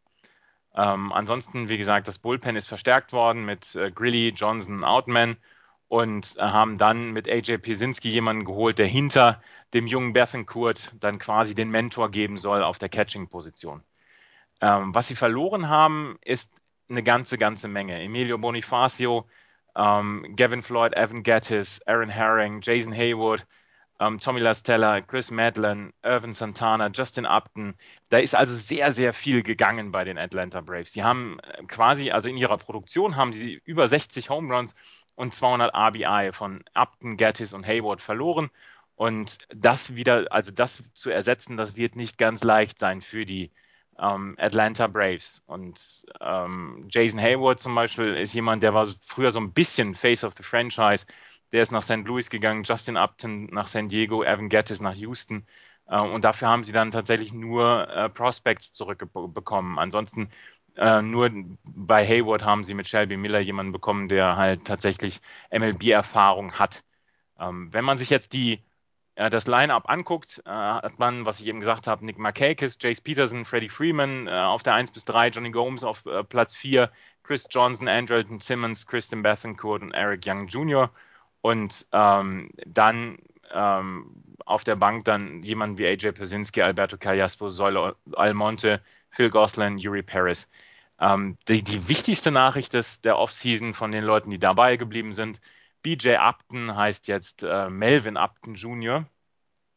[0.74, 5.36] Ähm, ansonsten, wie gesagt, das Bullpen ist verstärkt worden mit äh, Grilly, Johnson, Outman
[5.92, 9.42] und äh, haben dann mit AJ Piesinski jemanden geholt, der hinter
[9.74, 13.82] dem jungen Bethencourt dann quasi den Mentor geben soll auf der Catching-Position.
[14.62, 16.50] Ähm, was sie verloren haben, ist
[16.88, 18.00] eine ganze, ganze Menge.
[18.02, 19.26] Emilio Bonifacio,
[19.76, 23.44] ähm, Gavin Floyd, Evan Gattis, Aaron Herring, Jason Haywood,
[24.00, 27.74] ähm, Tommy Lastella, Chris Madlin, Irvin Santana, Justin Upton.
[28.08, 30.92] Da ist also sehr, sehr viel gegangen bei den Atlanta Braves.
[30.92, 34.74] Die haben äh, quasi, also in ihrer Produktion haben sie über 60 Home Runs
[35.22, 38.50] und 200 RBI von Upton, Gattis und Hayward verloren.
[38.96, 43.52] Und das wieder, also das zu ersetzen, das wird nicht ganz leicht sein für die
[44.00, 45.40] ähm, Atlanta Braves.
[45.46, 50.24] Und ähm, Jason Hayward zum Beispiel ist jemand, der war früher so ein bisschen Face
[50.24, 51.06] of the Franchise.
[51.52, 52.04] Der ist nach St.
[52.04, 55.46] Louis gegangen, Justin Upton nach San Diego, Evan Gattis nach Houston.
[55.86, 59.78] Äh, und dafür haben sie dann tatsächlich nur äh, Prospects zurückbekommen.
[59.78, 60.30] Ansonsten
[60.76, 61.30] äh, nur
[61.74, 66.84] bei Hayward haben sie mit Shelby Miller jemanden bekommen, der halt tatsächlich MLB-Erfahrung hat.
[67.38, 68.62] Ähm, wenn man sich jetzt die,
[69.14, 73.00] äh, das Line-Up anguckt, äh, hat man, was ich eben gesagt habe, Nick Markakis, Jace
[73.00, 76.90] Peterson, Freddie Freeman äh, auf der 1 bis 3, Johnny Gomes auf äh, Platz 4,
[77.22, 80.90] Chris Johnson, Andrelton Simmons, Kristen Bethencourt und Eric Young Jr.
[81.40, 83.18] Und ähm, dann
[83.52, 88.82] ähm, auf der Bank dann jemand wie AJ Pazinski, Alberto Callaspo, Säule Almonte,
[89.12, 90.48] Phil Gosselin, Yuri Paris.
[91.00, 95.40] Ähm, die, die, wichtigste Nachricht ist der Offseason von den Leuten, die dabei geblieben sind.
[95.82, 99.06] BJ Upton heißt jetzt äh, Melvin Upton Jr.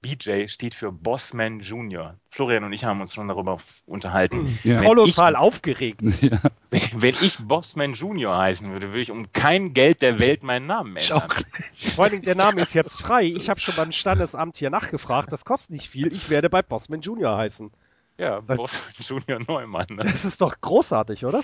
[0.05, 2.15] BJ steht für Bossman Jr.
[2.29, 4.59] Florian und ich haben uns schon darüber unterhalten.
[4.63, 4.83] Ja.
[4.83, 6.01] Kolossal ich, aufgeregt.
[6.21, 6.39] Ja.
[6.69, 8.37] Wenn, wenn, ich Bossman Jr.
[8.37, 11.29] heißen würde, würde ich um kein Geld der Welt meinen Namen ändern.
[11.73, 13.23] Vor allem, der Name ist jetzt frei.
[13.23, 15.31] Ich habe schon beim Standesamt hier nachgefragt.
[15.31, 16.13] Das kostet nicht viel.
[16.13, 17.35] Ich werde bei Bossman Jr.
[17.35, 17.71] heißen.
[18.17, 19.87] Ja, Bosman Junior Neumann.
[19.89, 20.03] Ne?
[20.03, 21.43] Das ist doch großartig, oder?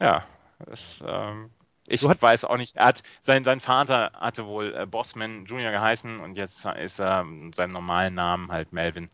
[0.00, 0.24] Ja,
[0.58, 1.50] das, ähm,
[1.88, 2.76] ich weiß auch nicht.
[2.76, 7.52] Hat, sein, sein Vater hatte wohl äh, Bossman Junior geheißen und jetzt ist er ähm,
[7.52, 9.10] seinem normalen Namen halt Melvin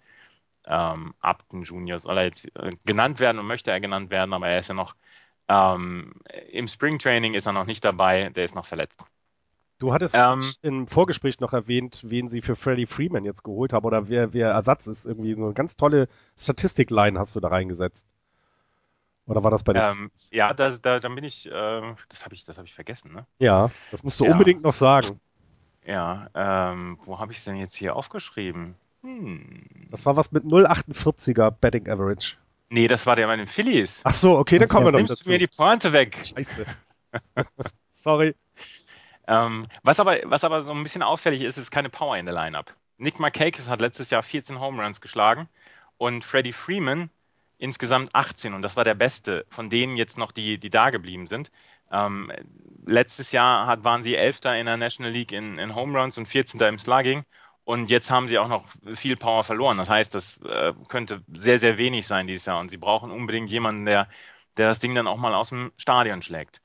[0.67, 1.99] ähm, Upton Junior.
[1.99, 4.75] Soll er jetzt äh, genannt werden und möchte er genannt werden, aber er ist ja
[4.75, 4.95] noch
[5.49, 6.15] ähm,
[6.51, 9.05] im Springtraining ist er noch nicht dabei, der ist noch verletzt.
[9.83, 13.85] Du hattest ähm, im Vorgespräch noch erwähnt, wen sie für Freddie Freeman jetzt geholt haben
[13.85, 15.07] oder wer, wer Ersatz ist.
[15.07, 18.07] Irgendwie so eine ganz tolle Statistikline hast du da reingesetzt.
[19.27, 21.51] Oder war das bei ähm, Ja, da, da, dann bin ich, äh,
[22.09, 23.27] das habe ich, hab ich vergessen, ne?
[23.41, 24.31] Ja, das musst du ja.
[24.31, 25.19] unbedingt noch sagen.
[25.85, 28.77] Ja, ähm, wo habe ich es denn jetzt hier aufgeschrieben?
[29.03, 29.67] Hm.
[29.91, 32.37] Das war was mit 0,48er Betting Average.
[32.71, 34.01] Nee, das war der bei den Phillies.
[34.05, 35.11] Ach so, okay, dann kommen wir noch dazu.
[35.11, 36.17] Nimmst du mir die Pointe weg.
[36.17, 36.67] Scheiße.
[37.91, 38.37] Sorry.
[39.33, 42.35] Ähm, was, aber, was aber so ein bisschen auffällig ist, ist keine Power in der
[42.35, 42.75] Lineup.
[42.99, 45.49] Nick Markakis hat letztes Jahr 14 Home Runs geschlagen
[45.97, 47.09] und Freddie Freeman
[47.57, 51.27] insgesamt 18 und das war der beste von denen jetzt noch, die, die da geblieben
[51.27, 51.51] sind.
[51.91, 52.31] Ähm,
[52.87, 56.27] letztes Jahr hat, waren sie Elfter in der National League in, in Home Runs und
[56.27, 56.61] 14.
[56.61, 57.25] im Slugging
[57.65, 59.79] und jetzt haben sie auch noch viel Power verloren.
[59.79, 63.51] Das heißt, das äh, könnte sehr, sehr wenig sein dieses Jahr und sie brauchen unbedingt
[63.51, 64.09] jemanden, der,
[64.59, 66.61] der das Ding dann auch mal aus dem Stadion schlägt.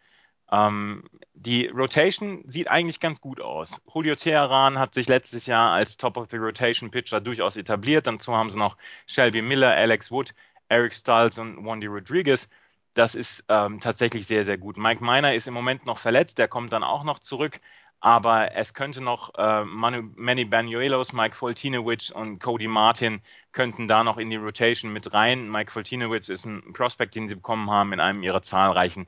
[0.52, 1.04] Ähm,
[1.40, 3.80] die Rotation sieht eigentlich ganz gut aus.
[3.94, 8.08] Julio Teheran hat sich letztes Jahr als Top of the Rotation Pitcher durchaus etabliert.
[8.08, 10.34] Dazu haben sie noch Shelby Miller, Alex Wood,
[10.70, 12.50] Eric Stiles und Wandy Rodriguez.
[12.96, 14.78] Das ist ähm, tatsächlich sehr, sehr gut.
[14.78, 17.60] Mike Miner ist im Moment noch verletzt, der kommt dann auch noch zurück.
[18.00, 23.22] Aber es könnte noch äh, Manu, Manny Banuelos, Mike Foltinowicz und Cody Martin
[23.52, 25.50] könnten da noch in die Rotation mit rein.
[25.52, 29.08] Mike Foltinowicz ist ein Prospect, den sie bekommen haben in einem ihrer zahlreichen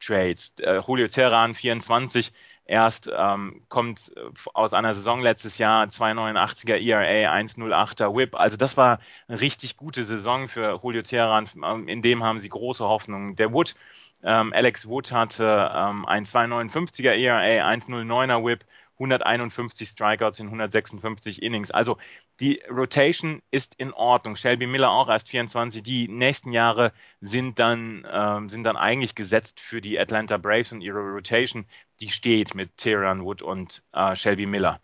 [0.00, 0.54] Trades.
[0.60, 2.32] Äh, Julio Terran, 24,
[2.64, 4.20] erst ähm, kommt äh,
[4.54, 8.34] aus einer Saison letztes Jahr 2,89er ERA, 1,08er Whip.
[8.36, 11.48] Also das war eine richtig gute Saison für Julio Terran.
[11.64, 13.36] Ähm, in dem haben sie große Hoffnungen.
[13.36, 13.74] Der Wood,
[14.22, 18.64] ähm, Alex Wood hatte ähm, ein 2,59er ERA, 1,09er Whip
[18.98, 21.70] 151 Strikeouts in 156 Innings.
[21.70, 21.98] Also
[22.40, 24.36] die Rotation ist in Ordnung.
[24.36, 25.82] Shelby Miller auch erst 24.
[25.82, 30.80] Die nächsten Jahre sind dann, ähm, sind dann eigentlich gesetzt für die Atlanta Braves und
[30.80, 31.64] ihre Rotation,
[32.00, 34.80] die steht mit Tyron Wood und äh, Shelby Miller.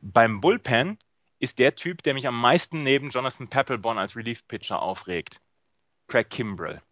[0.00, 0.98] Beim Bullpen
[1.38, 5.40] ist der Typ, der mich am meisten neben Jonathan Papelbon als Relief-Pitcher aufregt.
[6.06, 6.82] Craig Kimbrell.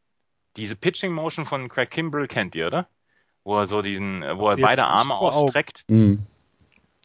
[0.56, 2.88] Diese Pitching Motion von Craig Kimbrell kennt ihr, oder?
[3.44, 5.84] Wo er so diesen, wo er beide Arme ausstreckt.
[5.88, 6.26] Mhm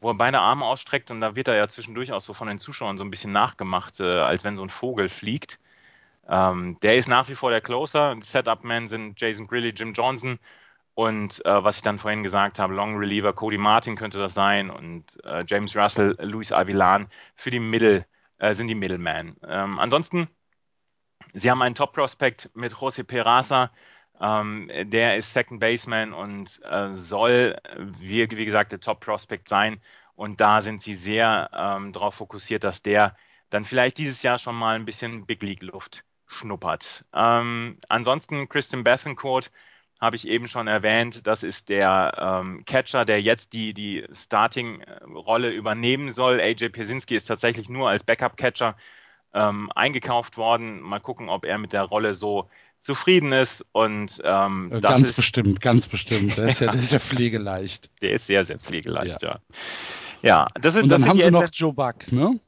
[0.01, 2.60] wo er beide Arme ausstreckt und da wird er ja zwischendurch auch so von den
[2.60, 5.60] Zuschauern so ein bisschen nachgemacht, äh, als wenn so ein Vogel fliegt.
[6.27, 8.15] Ähm, der ist nach wie vor der Closer.
[8.21, 10.39] Setup-Man sind Jason Grilly, Jim Johnson
[10.93, 14.69] und äh, was ich dann vorhin gesagt habe, Long Reliever Cody Martin könnte das sein
[14.69, 18.05] und äh, James Russell, Luis Avilan für die Middle
[18.39, 19.36] äh, sind die Middleman.
[19.47, 20.27] Ähm, ansonsten,
[21.33, 23.71] sie haben einen Top-Prospect mit José Peraza,
[24.21, 29.80] ähm, der ist Second Baseman und äh, soll, wie, wie, gesagt, der Top Prospect sein.
[30.15, 33.15] Und da sind sie sehr ähm, darauf fokussiert, dass der
[33.49, 37.06] dann vielleicht dieses Jahr schon mal ein bisschen Big League Luft schnuppert.
[37.13, 39.51] Ähm, ansonsten Christian Bethencourt
[39.99, 41.25] habe ich eben schon erwähnt.
[41.25, 46.39] Das ist der ähm, Catcher, der jetzt die, die Starting-Rolle übernehmen soll.
[46.39, 48.75] AJ Pierzynski ist tatsächlich nur als Backup-Catcher
[49.34, 50.82] ähm, eingekauft worden.
[50.82, 55.15] Mal gucken, ob er mit der Rolle so zufrieden ist und ähm, äh, ganz ist,
[55.15, 56.37] bestimmt, ganz bestimmt.
[56.37, 57.89] Der ist ja, der ist ja pflegeleicht.
[58.01, 59.39] Der ist sehr, sehr pflegeleicht, ja.
[60.21, 62.39] Ja, ja das ist Und dann das haben sie noch Joe Buck, ne?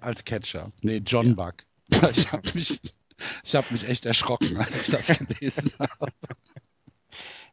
[0.00, 0.72] Als Catcher.
[0.80, 1.34] Nee, John ja.
[1.34, 1.54] Buck.
[2.12, 2.80] Ich habe mich,
[3.52, 6.12] hab mich echt erschrocken, als ich das gelesen habe.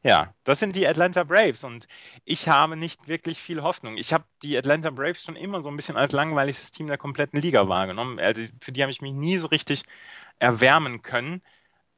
[0.02, 1.88] Ja, das sind die Atlanta Braves und
[2.23, 3.97] ich habe nicht wirklich viel Hoffnung.
[3.97, 7.41] Ich habe die Atlanta Braves schon immer so ein bisschen als langweiliges Team der kompletten
[7.41, 8.17] Liga wahrgenommen.
[8.17, 9.84] Also für die habe ich mich nie so richtig
[10.39, 11.41] erwärmen können.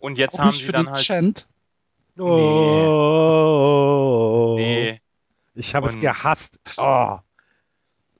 [0.01, 1.05] Und jetzt Auch haben sie dann halt.
[1.05, 1.47] Chant?
[2.17, 2.25] Oh.
[4.57, 4.99] Nee.
[5.53, 6.59] Ich habe es gehasst.
[6.77, 7.19] Oh.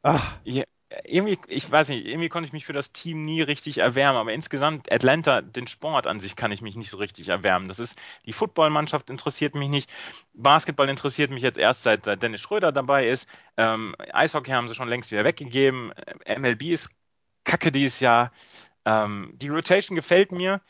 [0.04, 0.38] Ach.
[0.44, 0.64] Ja,
[1.06, 4.34] irgendwie, ich weiß nicht, irgendwie konnte ich mich für das Team nie richtig erwärmen, aber
[4.34, 7.68] insgesamt Atlanta, den Sport an sich kann ich mich nicht so richtig erwärmen.
[7.68, 9.90] Das ist, die Footballmannschaft interessiert mich nicht.
[10.34, 13.30] Basketball interessiert mich jetzt erst seit, seit Dennis Schröder dabei ist.
[13.58, 15.94] Ähm, Eishockey haben sie schon längst wieder weggegeben.
[16.28, 16.92] MLB ist
[17.44, 18.32] kacke dieses Jahr.
[18.86, 20.62] Ähm, die Rotation gefällt mir.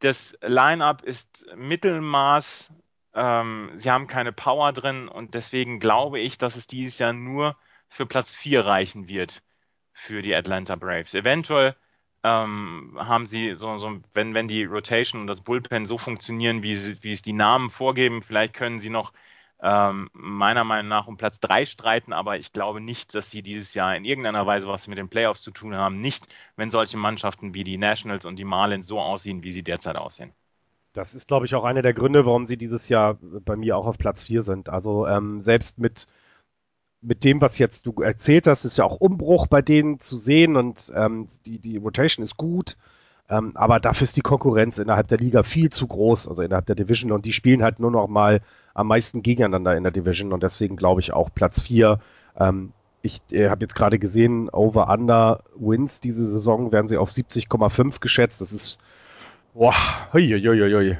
[0.00, 2.72] Das Line-up ist Mittelmaß.
[3.14, 7.56] Ähm, sie haben keine Power drin und deswegen glaube ich, dass es dieses Jahr nur
[7.88, 9.42] für Platz 4 reichen wird
[9.92, 11.14] für die Atlanta Braves.
[11.14, 11.76] Eventuell
[12.24, 16.74] ähm, haben sie so, so, wenn, wenn die Rotation und das Bullpen so funktionieren, wie,
[16.74, 19.12] sie, wie es die Namen vorgeben, vielleicht können sie noch
[19.64, 23.72] ähm, meiner Meinung nach um Platz 3 streiten, aber ich glaube nicht, dass sie dieses
[23.72, 26.00] Jahr in irgendeiner Weise was mit den Playoffs zu tun haben.
[26.00, 29.96] Nicht, wenn solche Mannschaften wie die Nationals und die Marlins so aussehen, wie sie derzeit
[29.96, 30.32] aussehen.
[30.92, 33.86] Das ist, glaube ich, auch einer der Gründe, warum sie dieses Jahr bei mir auch
[33.86, 34.68] auf Platz 4 sind.
[34.68, 36.06] Also ähm, selbst mit,
[37.00, 40.56] mit dem, was jetzt du erzählt hast, ist ja auch Umbruch bei denen zu sehen
[40.56, 42.76] und ähm, die, die Rotation ist gut.
[43.28, 46.76] Ähm, aber dafür ist die Konkurrenz innerhalb der Liga viel zu groß, also innerhalb der
[46.76, 47.12] Division.
[47.12, 48.40] Und die spielen halt nur noch mal
[48.74, 50.32] am meisten gegeneinander in der Division.
[50.32, 51.98] Und deswegen glaube ich auch Platz 4.
[52.38, 58.00] Ähm, ich äh, habe jetzt gerade gesehen, Over-Under Wins diese Saison werden sie auf 70,5
[58.00, 58.40] geschätzt.
[58.40, 58.78] Das ist,
[59.54, 59.74] boah,
[60.12, 60.98] hui, hui, hui, hui.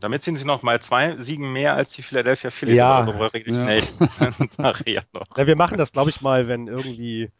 [0.00, 2.76] Damit sind sie noch mal zwei Siegen mehr als die Philadelphia Phillies.
[2.76, 3.02] Ja.
[3.02, 5.02] Darüber rede ich Ja.
[5.14, 5.36] noch.
[5.36, 7.30] Ja, wir machen das, glaube ich, mal, wenn irgendwie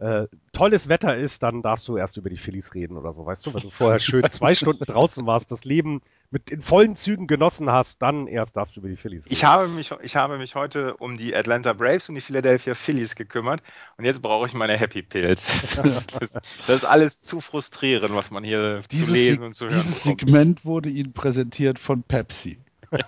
[0.00, 3.46] äh, tolles Wetter ist, dann darfst du erst über die Phillies reden oder so, weißt
[3.46, 3.54] du?
[3.54, 7.70] Wenn du vorher schön zwei Stunden draußen warst, das Leben mit in vollen Zügen genossen
[7.70, 9.34] hast, dann erst darfst du über die Phillies reden.
[9.34, 13.16] Ich habe, mich, ich habe mich heute um die Atlanta Braves und die Philadelphia Phillies
[13.16, 13.60] gekümmert
[13.96, 15.76] und jetzt brauche ich meine Happy Pills.
[15.78, 19.56] Das, das, das ist alles zu frustrierend, was man hier zu Dieses, lesen Seg und
[19.56, 20.20] zu hören dieses bekommt.
[20.20, 22.58] Segment wurde Ihnen präsentiert von Pepsi.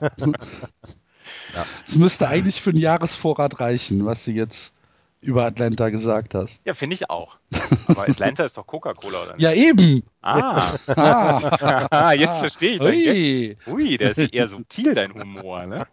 [1.86, 4.74] Es müsste eigentlich für einen Jahresvorrat reichen, was du jetzt
[5.22, 6.60] über Atlanta gesagt hast.
[6.64, 7.38] Ja, finde ich auch.
[7.88, 9.42] Aber Atlanta ist doch Coca-Cola, oder nicht?
[9.42, 10.02] Ja, eben.
[10.22, 12.80] Ah, Ah, jetzt verstehe ich.
[12.80, 13.56] Ui.
[13.66, 15.86] Ui, der ist eher subtil, dein Humor, ne?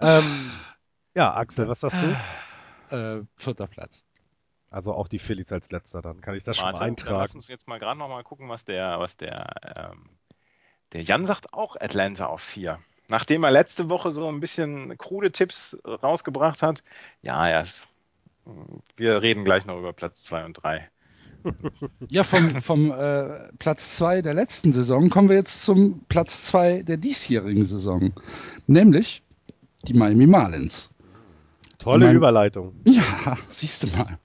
[0.00, 0.50] Ähm,
[1.14, 1.98] ja, Axel, was sagst
[2.90, 2.96] du?
[2.96, 4.04] Äh, vierter Platz.
[4.70, 7.08] Also auch die Phillies als letzter, dann kann ich das schon Warte, mal dann lass
[7.08, 7.36] eintragen.
[7.38, 10.10] uns jetzt mal gerade noch mal gucken, was der, was der, ähm,
[10.92, 12.78] der Jan sagt auch Atlanta auf 4.
[13.08, 16.82] Nachdem er letzte Woche so ein bisschen krude Tipps rausgebracht hat,
[17.22, 17.86] ja, ist,
[18.96, 20.88] wir reden gleich noch über Platz 2 und 3.
[22.10, 26.82] Ja, vom, vom äh, Platz 2 der letzten Saison kommen wir jetzt zum Platz 2
[26.82, 28.12] der diesjährigen Saison.
[28.66, 29.22] Nämlich
[29.86, 30.90] die Miami Marlins.
[31.78, 32.74] Tolle mein- Überleitung.
[32.84, 34.18] Ja, siehst du mal.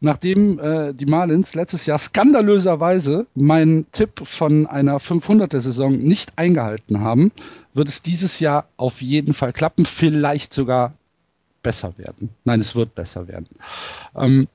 [0.00, 7.32] Nachdem äh, die Marlins letztes Jahr skandalöserweise meinen Tipp von einer 500er-Saison nicht eingehalten haben,
[7.74, 10.92] wird es dieses Jahr auf jeden Fall klappen, vielleicht sogar
[11.62, 12.30] besser werden.
[12.44, 13.48] Nein, es wird besser werden.
[14.16, 14.48] Ähm,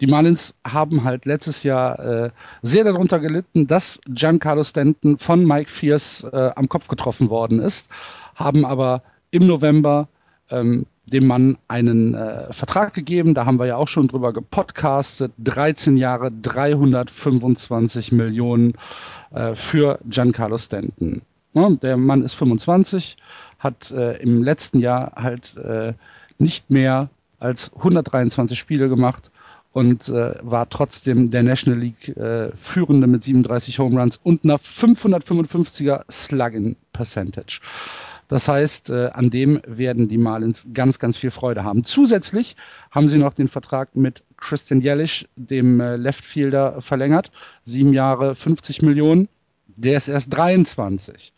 [0.00, 2.30] die Marlins haben halt letztes Jahr äh,
[2.62, 7.88] sehr darunter gelitten, dass Giancarlo Stanton von Mike Fierce äh, am Kopf getroffen worden ist,
[8.34, 10.08] haben aber im November
[10.50, 13.34] ähm, dem Mann einen äh, Vertrag gegeben.
[13.34, 15.32] Da haben wir ja auch schon drüber gepodcastet.
[15.38, 18.74] 13 Jahre, 325 Millionen
[19.30, 21.22] äh, für Giancarlo Stanton.
[21.58, 23.16] Ja, der Mann ist 25,
[23.58, 25.94] hat äh, im letzten Jahr halt äh,
[26.38, 29.30] nicht mehr als 123 Spiele gemacht
[29.72, 34.58] und äh, war trotzdem der National League äh, Führende mit 37 Home Runs und einer
[34.58, 37.60] 555er Slugging Percentage.
[38.28, 41.82] Das heißt, äh, an dem werden die Marlins ganz, ganz viel Freude haben.
[41.84, 42.56] Zusätzlich
[42.90, 47.32] haben sie noch den Vertrag mit Christian Yelich, dem äh, Left verlängert.
[47.64, 49.28] Sieben Jahre, 50 Millionen.
[49.66, 51.32] Der ist erst 23.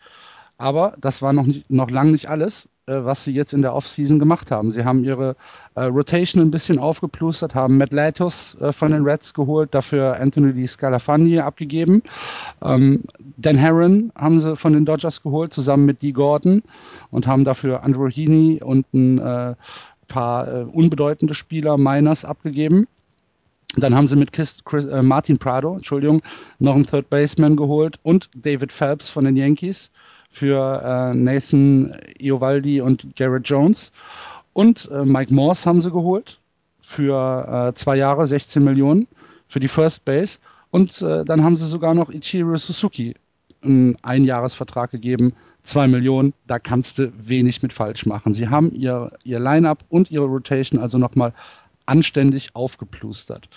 [0.60, 3.74] Aber das war noch, nicht, noch lang nicht alles, äh, was sie jetzt in der
[3.74, 4.70] Offseason gemacht haben.
[4.70, 5.34] Sie haben ihre
[5.74, 10.52] äh, Rotation ein bisschen aufgeplustert, haben Matt Latos äh, von den Reds geholt, dafür Anthony
[10.52, 12.02] Di Scalafani abgegeben.
[12.62, 13.04] Ähm,
[13.38, 16.62] Dan Herron haben sie von den Dodgers geholt, zusammen mit Dee Gordon
[17.10, 19.54] und haben dafür Andrew Heaney und ein äh,
[20.08, 22.86] paar äh, unbedeutende Spieler, Miners, abgegeben.
[23.78, 26.20] Dann haben sie mit Chris, Chris, äh, Martin Prado, Entschuldigung,
[26.58, 29.90] noch einen Third Baseman geholt und David Phelps von den Yankees
[30.30, 33.92] für äh, Nathan Iovaldi und Garrett Jones.
[34.52, 36.38] Und äh, Mike Morse haben sie geholt
[36.80, 39.06] für äh, zwei Jahre, 16 Millionen
[39.48, 40.38] für die First Base.
[40.70, 43.14] Und äh, dann haben sie sogar noch Ichiro Suzuki
[43.62, 46.32] einen Einjahresvertrag gegeben, zwei Millionen.
[46.46, 48.34] Da kannst du wenig mit falsch machen.
[48.34, 51.34] Sie haben ihr, ihr Line-Up und ihre Rotation also nochmal
[51.86, 53.48] anständig aufgeplustert.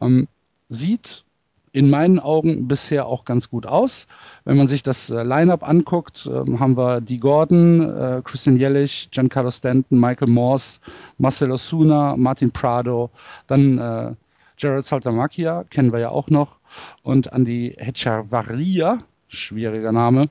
[0.00, 0.28] Ähm,
[0.68, 1.24] sieht
[1.72, 4.06] in meinen Augen bisher auch ganz gut aus.
[4.44, 9.08] Wenn man sich das äh, Line-Up anguckt, ähm, haben wir Dee Gordon, äh, Christian Jellich,
[9.10, 10.80] Giancarlo Stanton, Michael Morse,
[11.18, 13.10] Marcel Osuna, Martin Prado,
[13.46, 14.14] dann äh,
[14.58, 16.58] Jared Saltamacchia, kennen wir ja auch noch,
[17.02, 20.28] und Andy Hechavarria, schwieriger Name,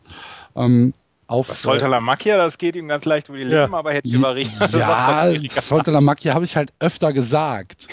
[0.56, 0.93] ähm,
[1.27, 3.77] auf Was sollte la Macchia, das geht ihm ganz leicht über die Lippen, Ja.
[3.77, 7.88] aber hätte über ja, Saltamacchia habe ich halt öfter gesagt.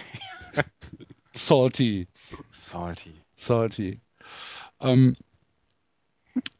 [1.33, 2.09] Salty.
[2.51, 3.15] Salty.
[3.39, 4.01] Salty.
[4.81, 5.17] Ähm,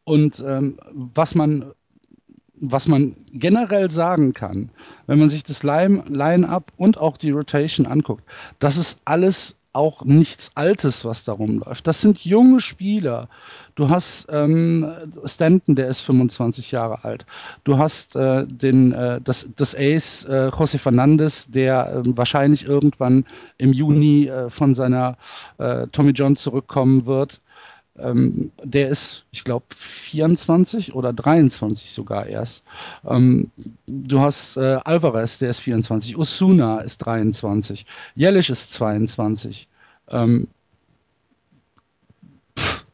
[0.05, 1.73] und ähm, was man
[2.61, 4.71] was man generell sagen kann,
[5.07, 8.25] wenn man sich das Line- Line-Up und auch die Rotation anguckt,
[8.59, 11.87] das ist alles auch nichts Altes, was da rumläuft.
[11.87, 13.29] Das sind junge Spieler.
[13.77, 14.91] Du hast ähm,
[15.25, 17.25] Stanton, der ist 25 Jahre alt.
[17.63, 23.25] Du hast äh, den, äh, das, das Ace äh, José Fernandez, der äh, wahrscheinlich irgendwann
[23.57, 25.17] im Juni äh, von seiner
[25.59, 27.41] äh, Tommy John zurückkommen wird.
[28.01, 32.65] Ähm, der ist, ich glaube, 24 oder 23 sogar erst.
[33.07, 33.51] Ähm,
[33.87, 36.17] du hast äh, Alvarez, der ist 24.
[36.17, 37.87] Osuna ist 23.
[38.15, 39.69] Jellisch ist 22.
[40.09, 40.49] Ähm,
[42.59, 42.87] pff,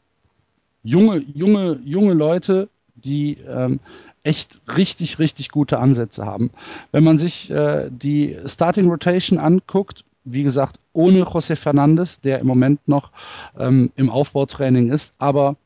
[0.83, 3.81] junge, junge, junge Leute, die ähm,
[4.25, 6.51] echt richtig, richtig gute Ansätze haben.
[6.93, 12.47] Wenn man sich äh, die Starting Rotation anguckt, wie gesagt, ohne José Fernandes, der im
[12.47, 13.13] Moment noch
[13.59, 15.57] ähm, im Aufbautraining ist, aber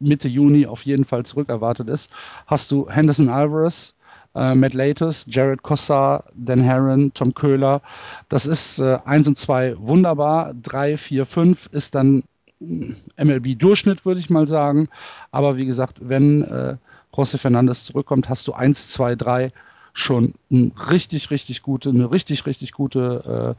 [0.00, 2.10] Mitte Juni auf jeden Fall zurückerwartet ist,
[2.46, 3.94] hast du Henderson Alvarez,
[4.34, 7.82] äh, Matt Latus, Jared Cossar, Dan Herron, Tom Köhler.
[8.28, 10.54] Das ist äh, 1 und 2 wunderbar.
[10.54, 12.24] 3, 4, 5 ist dann
[12.60, 14.88] MLB-Durchschnitt, würde ich mal sagen.
[15.30, 16.76] Aber wie gesagt, wenn äh,
[17.12, 19.52] José Fernandes zurückkommt, hast du 1, 2, 3
[19.92, 23.56] schon eine richtig, richtig gute, eine richtig, richtig gute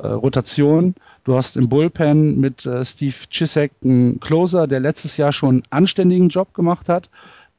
[0.00, 0.94] äh, äh, Rotation.
[1.24, 5.62] Du hast im Bullpen mit äh, Steve Chisek einen Closer, der letztes Jahr schon einen
[5.70, 7.08] anständigen Job gemacht hat,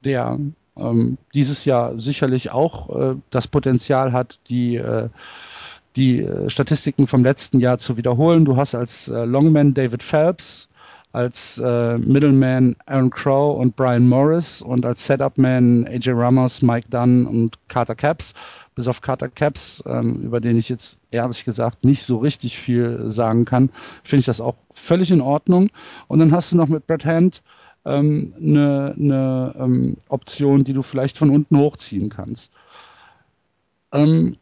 [0.04, 0.40] der
[0.78, 5.10] ähm, dieses Jahr sicherlich auch äh, das Potenzial hat, die äh,
[5.96, 8.46] die äh, Statistiken vom letzten Jahr zu wiederholen.
[8.46, 10.68] Du hast als Longman David Phelps,
[11.14, 17.26] als äh, Middleman Aaron Crow und Brian Morris und als Setupman AJ Ramos, Mike Dunn
[17.28, 18.34] und Carter Caps.
[18.76, 23.12] Bis auf Carter Caps, ähm, über den ich jetzt ehrlich gesagt nicht so richtig viel
[23.12, 23.70] sagen kann,
[24.04, 25.70] finde ich das auch völlig in Ordnung.
[26.08, 27.44] Und dann hast du noch mit Brett Hand
[27.86, 32.52] ähm, eine, eine ähm, Option, die du vielleicht von unten hochziehen kannst.
[33.92, 34.38] Ähm,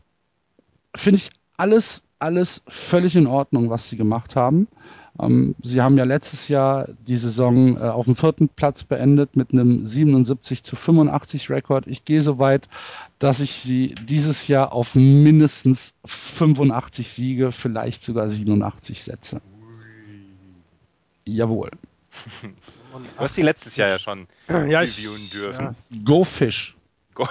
[0.96, 4.70] finde ich alles, alles völlig in Ordnung, was sie gemacht haben.
[5.20, 9.52] Ähm, sie haben ja letztes Jahr die Saison äh, auf dem vierten Platz beendet mit
[9.52, 11.88] einem 77 zu 85 Rekord.
[11.88, 12.70] Ich gehe so weit,
[13.20, 19.42] dass ich sie dieses Jahr auf mindestens 85 Siege, vielleicht sogar 87 setze.
[21.26, 21.72] Jawohl.
[22.94, 25.64] Du hast die letztes Jahr ja schon ja, ich, reviewen dürfen.
[25.64, 25.98] Ja.
[26.04, 26.76] Go Fish.
[27.14, 27.26] Go.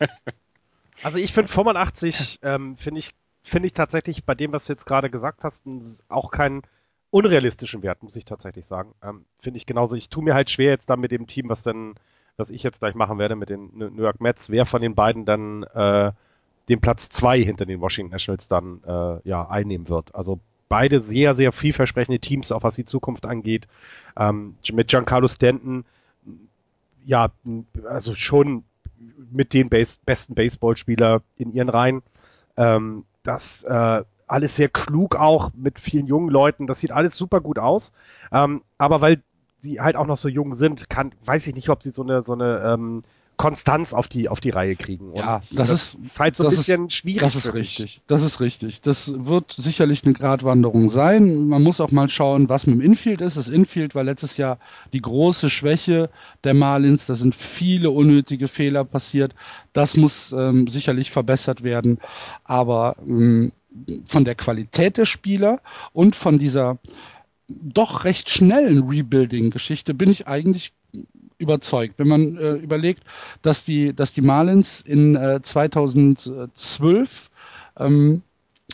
[1.02, 4.84] also ich finde 85 ähm, finde ich finde ich tatsächlich bei dem, was du jetzt
[4.84, 5.64] gerade gesagt hast,
[6.10, 6.62] auch kein
[7.10, 8.94] unrealistischen Wert, muss ich tatsächlich sagen.
[9.02, 9.96] Ähm, Finde ich genauso.
[9.96, 11.94] Ich tue mir halt schwer jetzt dann mit dem Team, was dann,
[12.36, 15.24] was ich jetzt gleich machen werde mit den New York Mets, wer von den beiden
[15.24, 16.12] dann äh,
[16.68, 20.14] den Platz zwei hinter den Washington Nationals dann äh, ja einnehmen wird.
[20.14, 23.66] Also beide sehr, sehr vielversprechende Teams, auch was die Zukunft angeht.
[24.16, 25.84] Ähm, mit Giancarlo Stanton,
[27.04, 27.30] ja,
[27.88, 28.64] also schon
[29.30, 32.02] mit den Base besten Baseballspieler in ihren Reihen.
[32.56, 36.66] Ähm, das äh, alles sehr klug auch mit vielen jungen Leuten.
[36.66, 37.92] Das sieht alles super gut aus.
[38.32, 39.22] Ähm, aber weil
[39.62, 42.22] sie halt auch noch so jung sind, kann, weiß ich nicht, ob sie so eine,
[42.22, 43.02] so eine ähm,
[43.38, 45.10] Konstanz auf die, auf die Reihe kriegen.
[45.10, 47.20] Und ja, das, das ist, ist, halt so ein bisschen ist, schwierig.
[47.20, 48.02] Das ist richtig.
[48.08, 48.80] Das ist richtig.
[48.80, 51.46] Das wird sicherlich eine Gratwanderung sein.
[51.46, 53.36] Man muss auch mal schauen, was mit dem Infield ist.
[53.36, 54.58] Das Infield war letztes Jahr
[54.92, 56.10] die große Schwäche
[56.42, 57.06] der Marlins.
[57.06, 59.36] Da sind viele unnötige Fehler passiert.
[59.72, 61.98] Das muss ähm, sicherlich verbessert werden.
[62.42, 63.52] Aber ähm,
[64.04, 65.60] von der Qualität der Spieler
[65.92, 66.78] und von dieser
[67.48, 70.72] doch recht schnellen Rebuilding-Geschichte bin ich eigentlich
[71.38, 71.94] überzeugt.
[71.98, 73.04] Wenn man äh, überlegt,
[73.42, 77.30] dass die, dass die Marlins in äh, 2012,
[77.78, 78.22] ähm,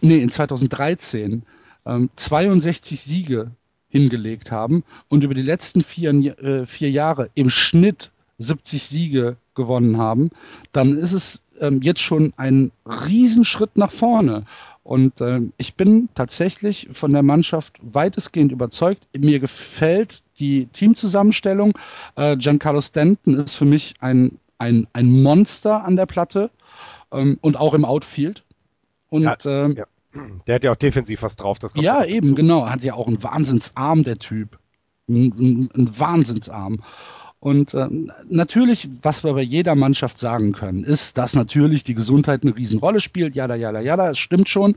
[0.00, 1.42] nee, in 2013
[1.86, 3.50] ähm, 62 Siege
[3.88, 6.10] hingelegt haben und über die letzten vier,
[6.42, 10.30] äh, vier Jahre im Schnitt 70 Siege gewonnen haben,
[10.72, 14.46] dann ist es ähm, jetzt schon ein Riesenschritt nach vorne.
[14.84, 19.02] Und äh, ich bin tatsächlich von der Mannschaft weitestgehend überzeugt.
[19.18, 21.72] Mir gefällt die Teamzusammenstellung.
[22.16, 26.50] Äh, Giancarlo Stanton ist für mich ein, ein, ein Monster an der Platte
[27.12, 28.44] ähm, und auch im Outfield.
[29.08, 29.86] Und ja, ähm, ja.
[30.46, 31.58] Der hat ja auch defensiv was drauf.
[31.58, 32.34] Das ja, eben, dazu.
[32.34, 32.68] genau.
[32.68, 34.58] Hat ja auch einen Wahnsinnsarm, der Typ.
[35.08, 36.82] Ein, ein, ein Wahnsinnsarm.
[37.44, 37.88] Und äh,
[38.30, 43.00] natürlich, was wir bei jeder Mannschaft sagen können, ist, dass natürlich die Gesundheit eine Riesenrolle
[43.00, 43.34] spielt.
[43.36, 44.76] Jada, jada, jada, es stimmt schon.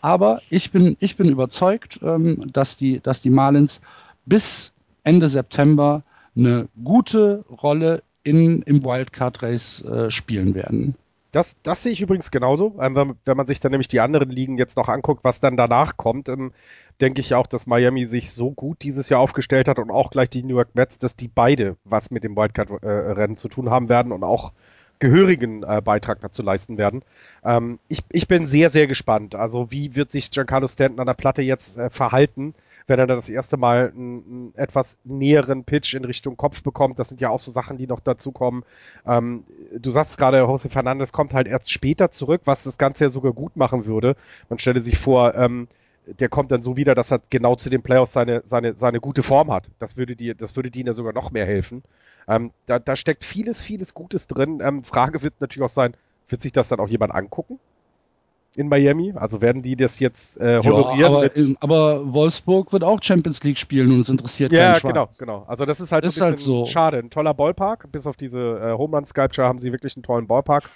[0.00, 3.80] Aber ich bin, ich bin überzeugt, ähm, dass, die, dass die Marlins
[4.26, 6.04] bis Ende September
[6.36, 10.94] eine gute Rolle in, im Wildcard-Race äh, spielen werden.
[11.34, 12.76] Das, das sehe ich übrigens genauso.
[12.80, 15.56] Ähm, wenn, wenn, man sich dann nämlich die anderen Ligen jetzt noch anguckt, was dann
[15.56, 16.52] danach kommt, ähm,
[17.00, 20.30] denke ich auch, dass Miami sich so gut dieses Jahr aufgestellt hat und auch gleich
[20.30, 24.12] die New York Mets, dass die beide was mit dem Wildcard-Rennen zu tun haben werden
[24.12, 24.52] und auch
[25.00, 27.02] gehörigen äh, Beitrag dazu leisten werden.
[27.44, 29.34] Ähm, ich, ich bin sehr, sehr gespannt.
[29.34, 32.54] Also wie wird sich Giancarlo Stanton an der Platte jetzt äh, verhalten,
[32.86, 36.98] wenn er dann das erste Mal einen, einen, etwas näheren Pitch in Richtung Kopf bekommt.
[36.98, 38.64] Das sind ja auch so Sachen, die noch dazukommen.
[39.06, 39.44] Ähm,
[39.78, 43.32] du sagst gerade, Jose Fernandes kommt halt erst später zurück, was das Ganze ja sogar
[43.32, 44.16] gut machen würde.
[44.48, 45.68] Man stelle sich vor, ähm,
[46.06, 49.22] der kommt dann so wieder, dass er genau zu den Playoffs seine, seine, seine gute
[49.22, 49.70] Form hat.
[49.78, 51.82] Das würde dir, das würde dir sogar noch mehr helfen.
[52.28, 54.60] Ähm, da, da steckt vieles, vieles Gutes drin.
[54.62, 55.94] Ähm, Frage wird natürlich auch sein,
[56.28, 57.58] wird sich das dann auch jemand angucken?
[58.56, 59.12] In Miami?
[59.16, 60.98] Also werden die das jetzt äh, honorieren?
[60.98, 64.92] Ja, aber, in, aber, Wolfsburg wird auch Champions League spielen und es interessiert ja, keinen
[64.92, 65.44] genau, genau.
[65.48, 66.64] Also das ist halt ist halt so.
[66.66, 66.98] schade.
[66.98, 67.90] Ein toller Ballpark.
[67.90, 70.70] Bis auf diese äh, Home Run Sculpture haben sie wirklich einen tollen Ballpark.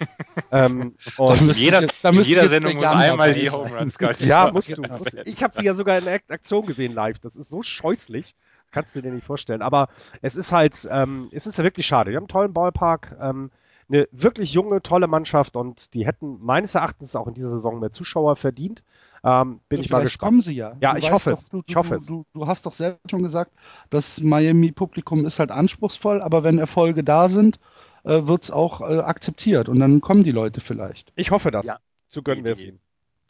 [0.51, 4.29] ähm, und in jeder, da in jeder Sendung muss einmal die Home Run Sculpture.
[4.29, 4.81] Ja, musst du.
[4.81, 7.19] Musst, ich habe sie ja sogar in der Aktion gesehen live.
[7.19, 8.35] Das ist so scheußlich.
[8.71, 9.61] Kannst du dir nicht vorstellen.
[9.61, 9.87] Aber
[10.21, 12.11] es ist halt, ähm, es ist ja wirklich schade.
[12.11, 13.17] Wir haben einen tollen Ballpark.
[13.19, 13.49] Ähm,
[13.89, 17.91] eine wirklich junge, tolle Mannschaft und die hätten meines Erachtens auch in dieser Saison mehr
[17.91, 18.83] Zuschauer verdient.
[19.23, 20.29] Ähm, bin ja, ich mal gespannt.
[20.29, 20.75] kommen sie ja.
[20.79, 21.49] Ja, du ich hoffe doch, es.
[21.49, 22.05] Du, ich hoffe du, es.
[22.05, 23.51] Du, du, hast doch selbst schon gesagt,
[23.89, 27.59] das Miami-Publikum ist halt anspruchsvoll, aber wenn Erfolge da sind,
[28.03, 31.11] äh, wird es auch äh, akzeptiert und dann kommen die Leute vielleicht.
[31.15, 31.65] Ich hoffe das.
[31.65, 31.79] Ja.
[32.09, 32.79] Zu gönnen wir es ihnen.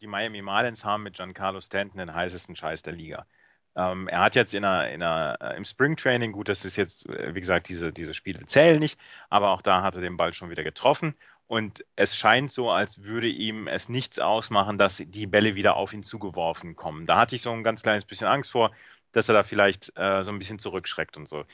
[0.00, 3.26] Die Miami Marlins haben mit Giancarlo Stanton den heißesten Scheiß der Liga.
[3.76, 7.08] Ähm, er hat jetzt in einer, in einer, äh, im Springtraining, gut, das ist jetzt,
[7.08, 8.98] äh, wie gesagt, diese, diese Spiele zählen nicht,
[9.28, 11.14] aber auch da hat er den Ball schon wieder getroffen.
[11.46, 15.92] Und es scheint so, als würde ihm es nichts ausmachen, dass die Bälle wieder auf
[15.92, 17.06] ihn zugeworfen kommen.
[17.06, 18.70] Da hatte ich so ein ganz kleines bisschen Angst vor,
[19.12, 21.44] dass er da vielleicht äh, so ein bisschen zurückschreckt und so.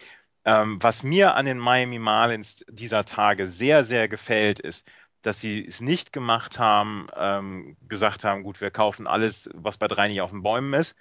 [0.44, 4.86] Ähm, was mir an den Miami Marlins dieser Tage sehr, sehr gefällt, ist,
[5.22, 9.88] dass sie es nicht gemacht haben, ähm, gesagt haben, gut, wir kaufen alles, was bei
[9.88, 10.94] drei nicht auf den Bäumen ist,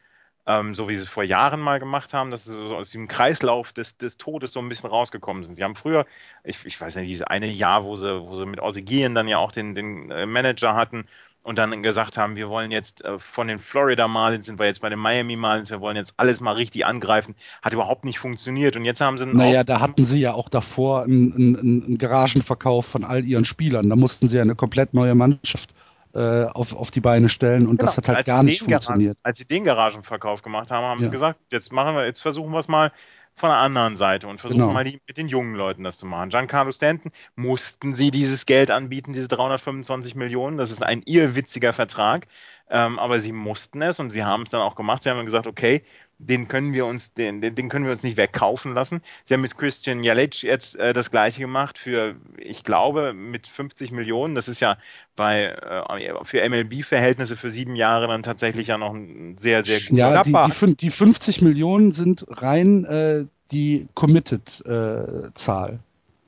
[0.47, 3.07] ähm, so wie sie es vor Jahren mal gemacht haben, dass sie so aus dem
[3.07, 5.55] Kreislauf des, des Todes so ein bisschen rausgekommen sind.
[5.55, 6.05] Sie haben früher,
[6.43, 9.27] ich, ich weiß nicht, dieses eine Jahr, wo sie, wo sie mit Ozzy Guillen dann
[9.27, 11.05] ja auch den, den äh, Manager hatten
[11.45, 14.81] und dann gesagt haben, wir wollen jetzt äh, von den Florida Marlins sind wir jetzt
[14.81, 18.75] bei den Miami Marlins, wir wollen jetzt alles mal richtig angreifen, hat überhaupt nicht funktioniert
[18.75, 22.87] und jetzt haben sie Naja, da hatten sie ja auch davor einen, einen, einen Garagenverkauf
[22.87, 25.71] von all ihren Spielern, da mussten sie ja eine komplett neue Mannschaft
[26.15, 27.85] äh, auf, auf die Beine stellen und genau.
[27.85, 29.17] das hat halt als gar nicht funktioniert.
[29.21, 31.05] als sie den Garagenverkauf gemacht haben, haben ja.
[31.05, 32.91] sie gesagt, jetzt machen wir, jetzt versuchen wir es mal
[33.35, 34.73] von der anderen Seite und versuchen genau.
[34.73, 36.29] mal die, mit den jungen Leuten das zu machen.
[36.29, 40.57] Giancarlo Stanton mussten sie dieses Geld anbieten, diese 325 Millionen.
[40.57, 42.27] Das ist ein irrwitziger Vertrag,
[42.69, 45.03] ähm, aber sie mussten es und sie haben es dann auch gemacht.
[45.03, 45.83] Sie haben gesagt, okay,
[46.17, 49.01] den können wir uns, den, den können wir uns nicht wegkaufen lassen.
[49.25, 53.91] Sie haben mit Christian Jelic jetzt äh, das gleiche gemacht für, ich glaube, mit 50
[53.91, 54.35] Millionen.
[54.35, 54.77] Das ist ja
[55.15, 59.95] bei äh, für MLB-Verhältnisse für sieben Jahre dann tatsächlich ja noch ein sehr, sehr guter
[59.95, 65.73] Ja, die, die, die 50 Millionen sind rein äh, die Committed-Zahl.
[65.73, 65.77] Äh,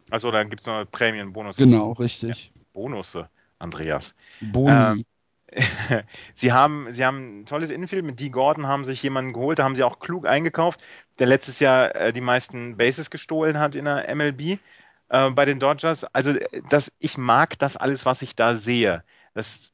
[0.09, 1.57] also dann gibt es noch Prämienbonus.
[1.57, 2.51] Genau, richtig.
[2.53, 3.29] Ja, Bonusse,
[3.59, 4.13] Andreas.
[4.41, 4.71] Boni.
[4.71, 5.05] Ähm,
[6.33, 8.05] sie haben, sie haben ein tolles Infield.
[8.05, 9.59] Mit Dee Gordon haben sich jemanden geholt.
[9.59, 10.81] Da haben sie auch klug eingekauft,
[11.19, 14.59] der letztes Jahr äh, die meisten Bases gestohlen hat in der MLB
[15.09, 16.03] äh, bei den Dodgers.
[16.05, 16.33] Also,
[16.69, 19.03] das, ich mag das alles, was ich da sehe.
[19.33, 19.71] Das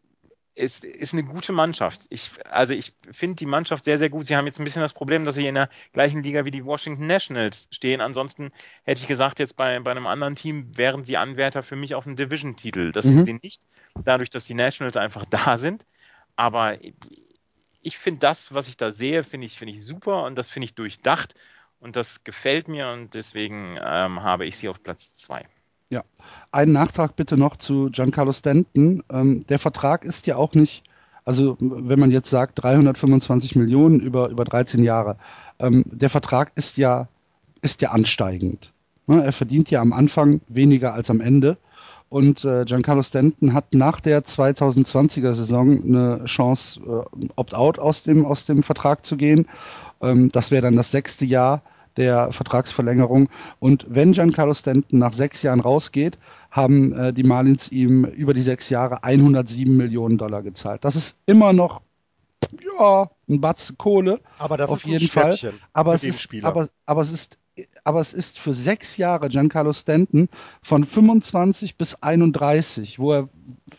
[0.55, 2.01] ist, ist eine gute Mannschaft.
[2.09, 4.27] Ich, also ich finde die Mannschaft sehr, sehr gut.
[4.27, 6.65] Sie haben jetzt ein bisschen das Problem, dass sie in der gleichen Liga wie die
[6.65, 8.01] Washington Nationals stehen.
[8.01, 8.51] Ansonsten
[8.83, 12.05] hätte ich gesagt, jetzt bei, bei einem anderen Team wären sie Anwärter für mich auf
[12.05, 12.91] einen Division-Titel.
[12.91, 13.13] Das mhm.
[13.13, 13.63] sind sie nicht,
[14.03, 15.85] dadurch, dass die Nationals einfach da sind.
[16.35, 16.77] Aber
[17.81, 20.65] ich finde das, was ich da sehe, finde ich, finde ich super und das finde
[20.65, 21.35] ich durchdacht
[21.79, 25.45] und das gefällt mir und deswegen ähm, habe ich sie auf Platz 2.
[25.93, 26.01] Ja,
[26.51, 29.03] einen Nachtrag bitte noch zu Giancarlo Stanton.
[29.11, 30.81] Ähm, der Vertrag ist ja auch nicht,
[31.23, 35.17] also wenn man jetzt sagt 325 Millionen über, über 13 Jahre,
[35.59, 37.09] ähm, der Vertrag ist ja,
[37.61, 38.73] ist ja ansteigend.
[39.05, 39.23] Ne?
[39.23, 41.57] Er verdient ja am Anfang weniger als am Ende.
[42.09, 48.25] Und äh, Giancarlo Stanton hat nach der 2020er Saison eine Chance, äh, Opt-out aus dem,
[48.25, 49.47] aus dem Vertrag zu gehen.
[50.01, 51.61] Ähm, das wäre dann das sechste Jahr
[51.97, 53.29] der Vertragsverlängerung.
[53.59, 56.17] Und wenn Giancarlo Stanton nach sechs Jahren rausgeht,
[56.51, 60.83] haben äh, die Marlins ihm über die sechs Jahre 107 Millionen Dollar gezahlt.
[60.85, 61.81] Das ist immer noch
[62.79, 64.19] ja, ein Batz Kohle.
[64.37, 65.37] Aber das auf ist jeden Fall.
[65.73, 67.37] Aber es, ist, aber, aber es ist
[67.83, 70.29] aber es ist für sechs Jahre Giancarlo Stanton
[70.61, 73.29] von 25 bis 31, wo er,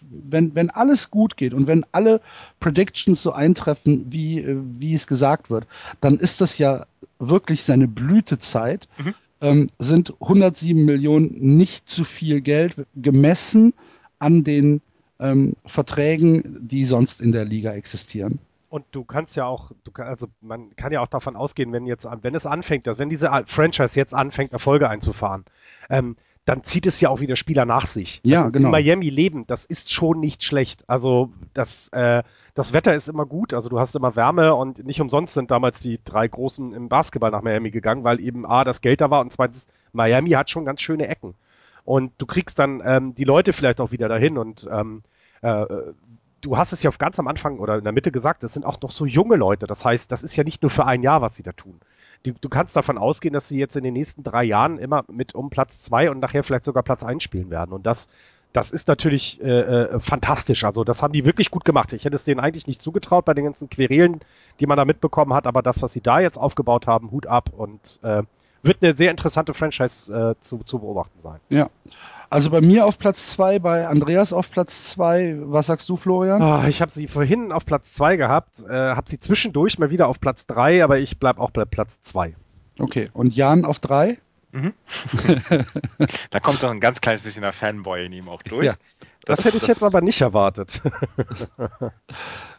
[0.01, 2.21] wenn, wenn alles gut geht und wenn alle
[2.61, 5.67] Predictions so eintreffen, wie, äh, wie es gesagt wird,
[6.01, 6.87] dann ist das ja
[7.19, 8.89] wirklich seine Blütezeit.
[8.99, 9.15] Mhm.
[9.41, 13.75] Ähm, sind 107 Millionen nicht zu viel Geld gemessen
[14.19, 14.81] an den
[15.19, 18.39] ähm, Verträgen, die sonst in der Liga existieren.
[18.69, 21.87] Und du kannst ja auch, du kann, also man kann ja auch davon ausgehen, wenn
[21.87, 25.45] jetzt, wenn es anfängt, wenn diese Franchise jetzt anfängt, Erfolge einzufahren,
[25.91, 28.21] ähm, dann zieht es ja auch wieder Spieler nach sich.
[28.23, 28.67] Ja, also genau.
[28.67, 30.89] In Miami leben, das ist schon nicht schlecht.
[30.89, 32.23] Also das, äh,
[32.55, 35.81] das Wetter ist immer gut, also du hast immer Wärme und nicht umsonst sind damals
[35.81, 39.21] die drei Großen im Basketball nach Miami gegangen, weil eben A, das Geld da war
[39.21, 41.35] und zweitens, Miami hat schon ganz schöne Ecken.
[41.85, 45.03] Und du kriegst dann ähm, die Leute vielleicht auch wieder dahin und ähm,
[45.41, 45.67] äh,
[46.43, 48.67] du hast es ja auf ganz am Anfang oder in der Mitte gesagt, das sind
[48.67, 49.67] auch noch so junge Leute.
[49.67, 51.81] Das heißt, das ist ja nicht nur für ein Jahr, was sie da tun.
[52.25, 55.35] Du, du kannst davon ausgehen, dass sie jetzt in den nächsten drei Jahren immer mit
[55.35, 57.73] um Platz zwei und nachher vielleicht sogar Platz eins spielen werden.
[57.73, 58.09] Und das,
[58.55, 60.65] das ist natürlich äh, äh, fantastisch.
[60.65, 61.93] Also das haben die wirklich gut gemacht.
[61.93, 64.21] Ich hätte es denen eigentlich nicht zugetraut bei den ganzen Querelen,
[64.59, 65.47] die man da mitbekommen hat.
[65.47, 68.23] Aber das, was sie da jetzt aufgebaut haben, Hut ab und äh,
[68.63, 71.41] wird eine sehr interessante Franchise äh, zu, zu beobachten sein.
[71.51, 71.69] Ja.
[72.35, 75.37] Also bei mir auf Platz 2, bei Andreas auf Platz 2.
[75.43, 76.43] Was sagst du, Florian?
[76.43, 80.09] Ah, ich habe sie vorhin auf Platz 2 gehabt, äh, habe sie zwischendurch mal wieder
[80.09, 82.35] auf Platz 3, aber ich bleib auch bei Platz 2.
[82.81, 83.09] Okay.
[83.13, 84.19] Und Jan auf 3?
[86.31, 88.67] Da kommt doch ein ganz kleines bisschen der Fanboy in ihm auch durch.
[88.67, 88.75] Ja.
[89.27, 90.83] Das, hätte ich jetzt aber nicht erwartet.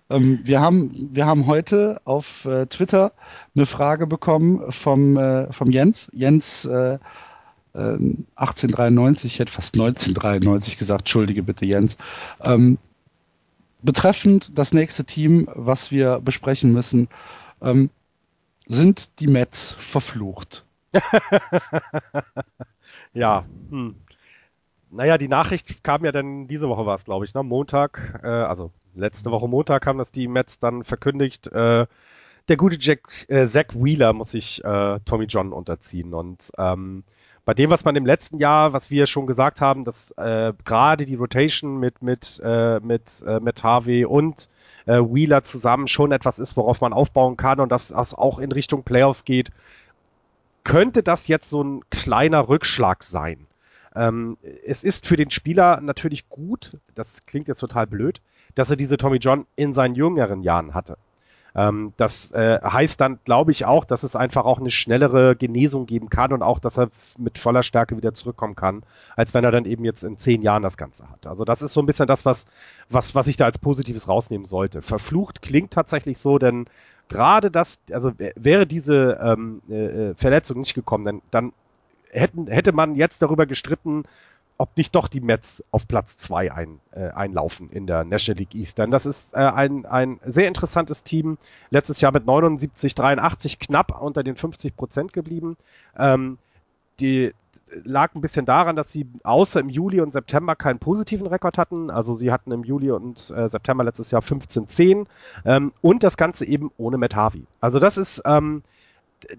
[0.09, 3.13] Ähm, wir, haben, wir haben heute auf äh, Twitter
[3.55, 6.09] eine Frage bekommen vom, äh, vom Jens.
[6.13, 6.99] Jens äh,
[7.75, 7.97] äh,
[8.35, 11.97] 1893, ich hätte fast 1993 gesagt, entschuldige bitte Jens.
[12.41, 12.77] Ähm,
[13.81, 17.07] betreffend das nächste Team, was wir besprechen müssen,
[17.61, 17.89] ähm,
[18.67, 20.65] sind die Mets verflucht.
[23.13, 23.45] ja.
[23.69, 23.95] Hm.
[24.91, 27.43] Naja, die Nachricht kam ja dann, diese Woche war es, glaube ich, ne?
[27.43, 31.85] Montag, äh, also letzte Woche Montag kam das die Mets dann verkündigt, äh,
[32.47, 36.13] der gute Jack, äh, Zach Wheeler muss sich äh, Tommy John unterziehen.
[36.13, 37.03] Und ähm,
[37.45, 41.05] bei dem, was man im letzten Jahr, was wir schon gesagt haben, dass äh, gerade
[41.05, 44.49] die Rotation mit, mit, äh, mit, äh, mit Harvey und
[44.87, 48.51] äh, Wheeler zusammen schon etwas ist, worauf man aufbauen kann und dass das auch in
[48.51, 49.51] Richtung Playoffs geht,
[50.63, 53.45] könnte das jetzt so ein kleiner Rückschlag sein.
[53.95, 58.21] Ähm, es ist für den Spieler natürlich gut, das klingt jetzt total blöd,
[58.55, 60.97] dass er diese Tommy John in seinen jüngeren Jahren hatte.
[61.55, 65.85] Ähm, das äh, heißt dann, glaube ich, auch, dass es einfach auch eine schnellere Genesung
[65.85, 68.83] geben kann und auch, dass er mit voller Stärke wieder zurückkommen kann,
[69.15, 71.25] als wenn er dann eben jetzt in zehn Jahren das Ganze hat.
[71.27, 72.45] Also das ist so ein bisschen das, was,
[72.89, 74.81] was, was ich da als Positives rausnehmen sollte.
[74.81, 76.65] Verflucht klingt tatsächlich so, denn
[77.07, 81.53] gerade das, also wäre diese ähm, äh, Verletzung nicht gekommen, dann, dann
[82.09, 84.03] hätten, hätte man jetzt darüber gestritten,
[84.57, 88.55] ob nicht doch die Mets auf Platz zwei ein, äh, einlaufen in der National League
[88.55, 88.77] East.
[88.77, 91.37] Denn das ist äh, ein, ein sehr interessantes Team.
[91.69, 95.57] Letztes Jahr mit 79, 83 knapp unter den 50 Prozent geblieben.
[95.97, 96.37] Ähm,
[96.99, 97.33] die
[97.83, 101.89] lag ein bisschen daran, dass sie außer im Juli und September keinen positiven Rekord hatten.
[101.89, 105.05] Also sie hatten im Juli und äh, September letztes Jahr 15-10
[105.45, 107.43] ähm, und das Ganze eben ohne Matt Harvey.
[107.59, 108.63] Also das ist ähm,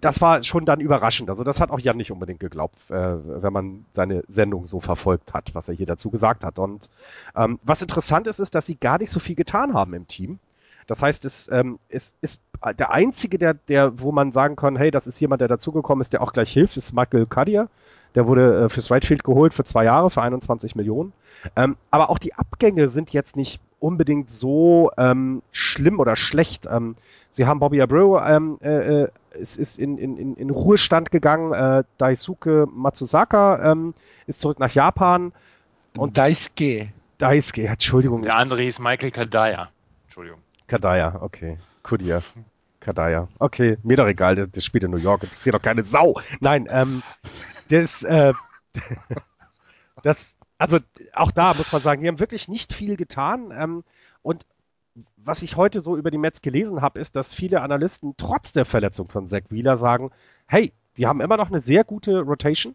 [0.00, 1.30] das war schon dann überraschend.
[1.30, 5.34] Also das hat auch Jan nicht unbedingt geglaubt, äh, wenn man seine Sendung so verfolgt
[5.34, 6.58] hat, was er hier dazu gesagt hat.
[6.58, 6.90] Und
[7.34, 10.38] ähm, was interessant ist, ist, dass sie gar nicht so viel getan haben im Team.
[10.86, 12.40] Das heißt, es, ähm, es ist
[12.78, 16.12] der einzige, der, der, wo man sagen kann, hey, das ist jemand, der dazugekommen ist,
[16.12, 17.68] der auch gleich hilft, ist Michael Kadia.
[18.14, 21.12] Der wurde äh, fürs Right Field geholt für zwei Jahre für 21 Millionen.
[21.54, 26.66] Ähm, aber auch die Abgänge sind jetzt nicht unbedingt so ähm, schlimm oder schlecht.
[26.70, 26.96] Ähm,
[27.30, 29.08] sie haben Bobby Abreu, ähm, äh, äh,
[29.40, 31.52] es ist in, in, in Ruhestand gegangen.
[31.52, 33.94] Äh, Daisuke Matsusaka ähm,
[34.26, 35.32] ist zurück nach Japan.
[35.96, 36.92] Und Daisuke.
[37.18, 38.22] Daisuke, Entschuldigung.
[38.22, 39.70] Der andere hieß Michael Kadaya.
[40.04, 40.40] Entschuldigung.
[40.66, 41.58] Kadaya, okay.
[41.82, 42.22] Kudia.
[42.80, 43.28] Kadaya.
[43.38, 46.20] Okay, mir doch egal, der, der spielt in New York, interessiert doch keine Sau.
[46.40, 47.02] Nein, ähm,
[47.70, 48.32] der ist, äh,
[50.02, 50.78] das, also
[51.12, 53.52] auch da muss man sagen, die haben wirklich nicht viel getan.
[53.56, 53.84] Ähm,
[54.22, 54.46] und
[55.16, 58.64] was ich heute so über die Mets gelesen habe, ist, dass viele Analysten trotz der
[58.64, 60.10] Verletzung von Zach Wheeler sagen,
[60.46, 62.74] hey, die haben immer noch eine sehr gute Rotation.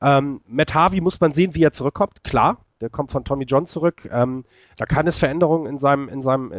[0.00, 2.22] Ähm, Matt Harvey muss man sehen, wie er zurückkommt.
[2.22, 4.08] Klar, der kommt von Tommy John zurück.
[4.12, 4.44] Ähm,
[4.76, 6.58] da kann es Veränderungen in seinem, in seinem, äh,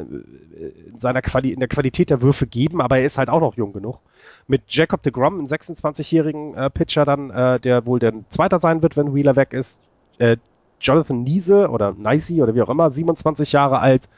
[0.89, 3.55] in seiner Quali in der Qualität der Würfe geben, aber er ist halt auch noch
[3.55, 3.99] jung genug.
[4.47, 8.81] Mit Jacob de Grom, einem 26-jährigen äh, Pitcher dann, äh, der wohl der Zweiter sein
[8.81, 9.79] wird, wenn Wheeler weg ist.
[10.17, 10.37] Äh,
[10.79, 14.09] Jonathan Niese oder Nicey oder wie auch immer, 27 Jahre alt,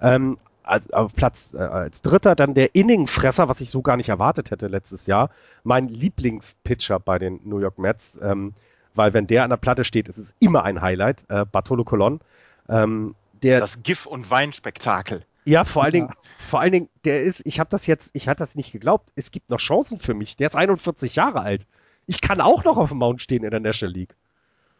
[0.00, 4.08] ähm, als, auf Platz äh, als Dritter dann der Inningfresser, was ich so gar nicht
[4.08, 5.30] erwartet hätte letztes Jahr,
[5.64, 8.52] mein Lieblingspitcher bei den New York Mets, ähm,
[8.94, 12.20] weil wenn der an der Platte steht, ist es immer ein Highlight, äh, Bartolo Colon.
[12.68, 15.22] Ähm, der, Das Gif- und Weinspektakel.
[15.44, 16.00] ja, vor allen Ja.
[16.06, 19.10] Dingen, vor allen Dingen, der ist, ich habe das jetzt, ich hatte das nicht geglaubt.
[19.14, 20.36] Es gibt noch Chancen für mich.
[20.36, 21.66] Der ist 41 Jahre alt.
[22.06, 24.14] Ich kann auch noch auf dem Mount stehen in der National League.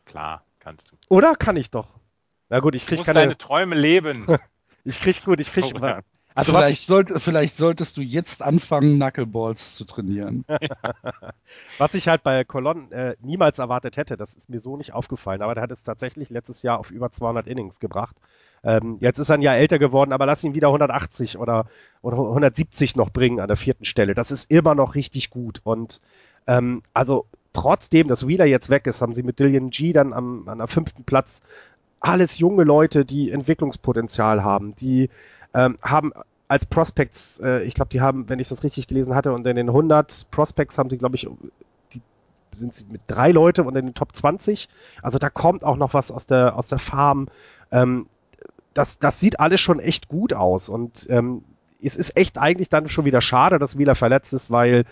[0.06, 0.96] Klar, kannst du.
[1.08, 1.88] Oder kann ich doch?
[2.48, 4.26] Na gut, ich Du krieg musst keine, deine Träume leben.
[4.86, 6.00] ich krieg gut, ich krieg, Oh, ja.
[6.36, 10.44] Also was vielleicht, ich, sollte, vielleicht solltest du jetzt anfangen, Knuckleballs zu trainieren.
[11.78, 15.40] was ich halt bei Colon äh, niemals erwartet hätte, das ist mir so nicht aufgefallen,
[15.40, 18.16] aber der hat es tatsächlich letztes Jahr auf über 200 Innings gebracht.
[18.62, 21.66] Ähm, jetzt ist er ein Jahr älter geworden, aber lass ihn wieder 180 oder,
[22.02, 24.14] oder 170 noch bringen an der vierten Stelle.
[24.14, 25.62] Das ist immer noch richtig gut.
[25.64, 26.02] Und
[26.46, 27.24] ähm, also
[27.54, 30.68] trotzdem, dass Wheeler jetzt weg ist, haben sie mit Dillian G dann am, an der
[30.68, 31.40] fünften Platz
[32.00, 35.10] alles junge Leute, die Entwicklungspotenzial haben, die
[35.54, 36.12] ähm, haben
[36.48, 39.56] als Prospects, äh, ich glaube, die haben, wenn ich das richtig gelesen hatte, und in
[39.56, 41.28] den 100 Prospects haben sie, glaube ich,
[41.92, 42.02] die
[42.52, 44.68] sind sie mit drei Leute in den Top 20.
[45.02, 47.28] Also da kommt auch noch was aus der aus der Farm.
[47.70, 48.06] Ähm,
[48.74, 51.42] das, das sieht alles schon echt gut aus und ähm,
[51.82, 54.84] es ist echt eigentlich dann schon wieder schade, dass Wheeler verletzt ist, weil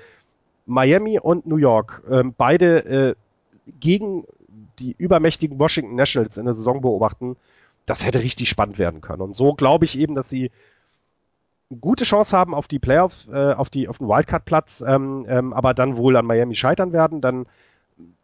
[0.67, 3.15] Miami und New York ähm, beide äh,
[3.81, 4.25] gegen
[4.79, 7.37] die übermächtigen Washington Nationals in der Saison beobachten,
[7.87, 9.23] das hätte richtig spannend werden können.
[9.23, 10.51] Und so glaube ich eben, dass sie
[11.71, 15.53] eine gute Chance haben auf die Playoffs, äh, auf, die, auf den Wildcard-Platz, ähm, ähm,
[15.53, 17.21] aber dann wohl an Miami scheitern werden.
[17.21, 17.47] Dann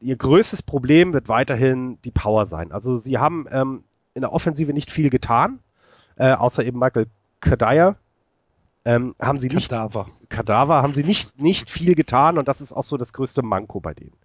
[0.01, 2.73] ihr größtes Problem wird weiterhin die Power sein.
[2.73, 3.85] Also sie haben ähm,
[4.15, 5.61] in der Offensive nicht viel getan,
[6.17, 7.07] äh, außer eben Michael
[7.41, 7.97] Kadire.
[8.85, 10.07] Ähm, haben sie nicht Kadaver.
[10.31, 13.79] Kadaver haben sie nicht, nicht viel getan und das ist auch so das größte Manko
[13.81, 14.17] bei denen.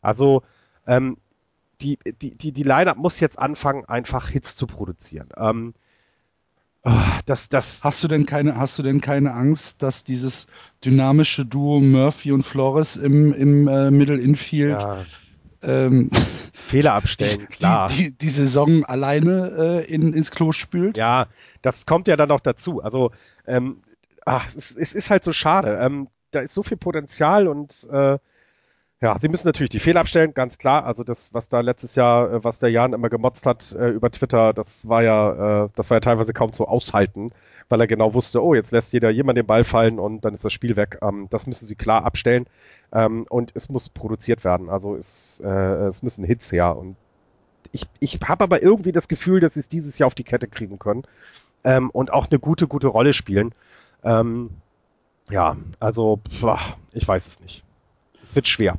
[0.00, 0.42] Also
[0.86, 1.18] ähm,
[1.80, 5.28] die, die, die, die Line-Up muss jetzt anfangen, einfach Hits zu produzieren.
[5.36, 5.74] Ähm,
[6.82, 10.46] ah, das, das, Hast du denn keine, hast du denn keine Angst, dass dieses
[10.84, 15.04] dynamische Duo Murphy und Flores im, im äh, Middle Infield ja,
[15.62, 16.10] ähm,
[16.52, 17.88] Fehler abstellen, klar.
[17.88, 20.96] die, die, die Saison alleine äh, in, ins Klo spült?
[20.96, 21.26] Ja,
[21.62, 22.82] das kommt ja dann noch dazu.
[22.82, 23.12] Also,
[23.46, 23.80] ähm,
[24.24, 25.78] ach, es, ist, es ist halt so schade.
[25.80, 28.18] Ähm, da ist so viel Potenzial und äh,
[29.00, 30.84] ja, sie müssen natürlich die Fehler abstellen, ganz klar.
[30.84, 34.10] Also das, was da letztes Jahr, äh, was der Jan immer gemotzt hat äh, über
[34.10, 37.30] Twitter, das war ja, äh, das war ja teilweise kaum zu aushalten,
[37.68, 40.44] weil er genau wusste, oh, jetzt lässt jeder jemand den Ball fallen und dann ist
[40.44, 40.98] das Spiel weg.
[41.00, 42.46] Ähm, das müssen sie klar abstellen.
[42.92, 44.68] Ähm, und es muss produziert werden.
[44.68, 46.76] Also es, äh, es müssen Hits her.
[46.76, 46.96] Und
[47.70, 50.48] ich, ich habe aber irgendwie das Gefühl, dass sie es dieses Jahr auf die Kette
[50.48, 51.04] kriegen können.
[51.62, 53.54] Ähm, und auch eine gute, gute Rolle spielen.
[54.02, 54.50] Ähm,
[55.30, 56.58] ja, also, boah,
[56.92, 57.62] ich weiß es nicht.
[58.22, 58.78] Es wird schwer.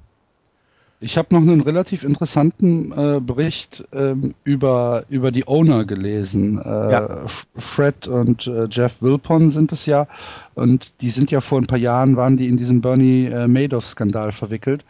[1.01, 6.59] Ich habe noch einen relativ interessanten äh, Bericht ähm, über, über die Owner gelesen.
[6.59, 7.25] Äh, Ja.
[7.55, 10.07] Fred und äh, Jeff Wilpon sind es ja.
[10.55, 14.33] Und die sind ja vor ein paar Jahren, waren die in diesen Bernie äh, Madoff-Skandal
[14.33, 14.83] verwickelt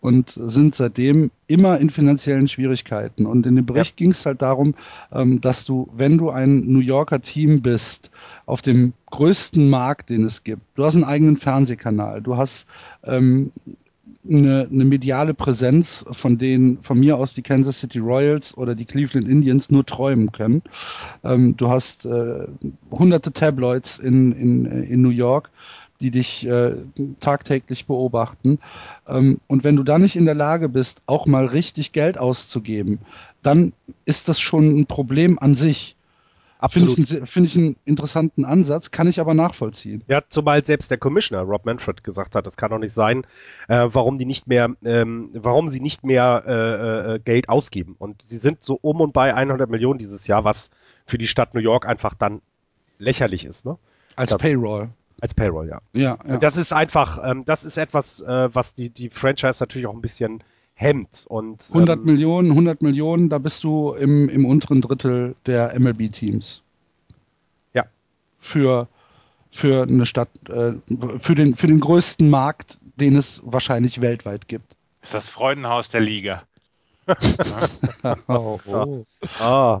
[0.00, 3.26] und sind seitdem immer in finanziellen Schwierigkeiten.
[3.26, 4.76] Und in dem Bericht ging es halt darum,
[5.12, 8.12] ähm, dass du, wenn du ein New Yorker Team bist,
[8.44, 12.68] auf dem größten Markt, den es gibt, du hast einen eigenen Fernsehkanal, du hast
[13.02, 13.50] ähm,
[14.28, 18.84] eine, eine mediale Präsenz, von denen von mir aus die Kansas City Royals oder die
[18.84, 20.62] Cleveland Indians nur träumen können.
[21.24, 22.46] Ähm, du hast äh,
[22.90, 25.50] hunderte Tabloids in, in, in New York,
[26.00, 26.74] die dich äh,
[27.20, 28.58] tagtäglich beobachten.
[29.06, 32.98] Ähm, und wenn du da nicht in der Lage bist, auch mal richtig Geld auszugeben,
[33.42, 33.72] dann
[34.04, 35.96] ist das schon ein Problem an sich.
[36.70, 40.02] Finde ich, finde ich einen interessanten Ansatz, kann ich aber nachvollziehen.
[40.08, 43.26] Ja, zumal selbst der Commissioner Rob Manfred gesagt hat, das kann doch nicht sein,
[43.68, 47.94] äh, warum die nicht mehr, ähm, warum sie nicht mehr äh, äh, Geld ausgeben.
[47.98, 50.70] Und sie sind so um und bei 100 Millionen dieses Jahr, was
[51.04, 52.40] für die Stadt New York einfach dann
[52.98, 53.78] lächerlich ist, ne?
[54.16, 54.38] Als Ja.
[54.38, 54.88] Payroll.
[55.20, 55.80] Als Payroll, ja.
[55.92, 56.34] Ja, ja.
[56.34, 59.94] Und das ist einfach, ähm, das ist etwas, äh, was die, die Franchise natürlich auch
[59.94, 60.42] ein bisschen
[60.76, 61.24] hemmt.
[61.28, 66.62] Und, 100 ähm, Millionen, 100 Millionen, da bist du im, im unteren Drittel der MLB-Teams.
[67.74, 67.84] Ja.
[68.38, 68.86] Für,
[69.50, 70.74] für eine Stadt, äh,
[71.18, 74.76] für, den, für den größten Markt, den es wahrscheinlich weltweit gibt.
[75.00, 76.42] Das ist das Freudenhaus der Liga.
[78.28, 79.04] Oh,
[79.38, 79.80] Ah,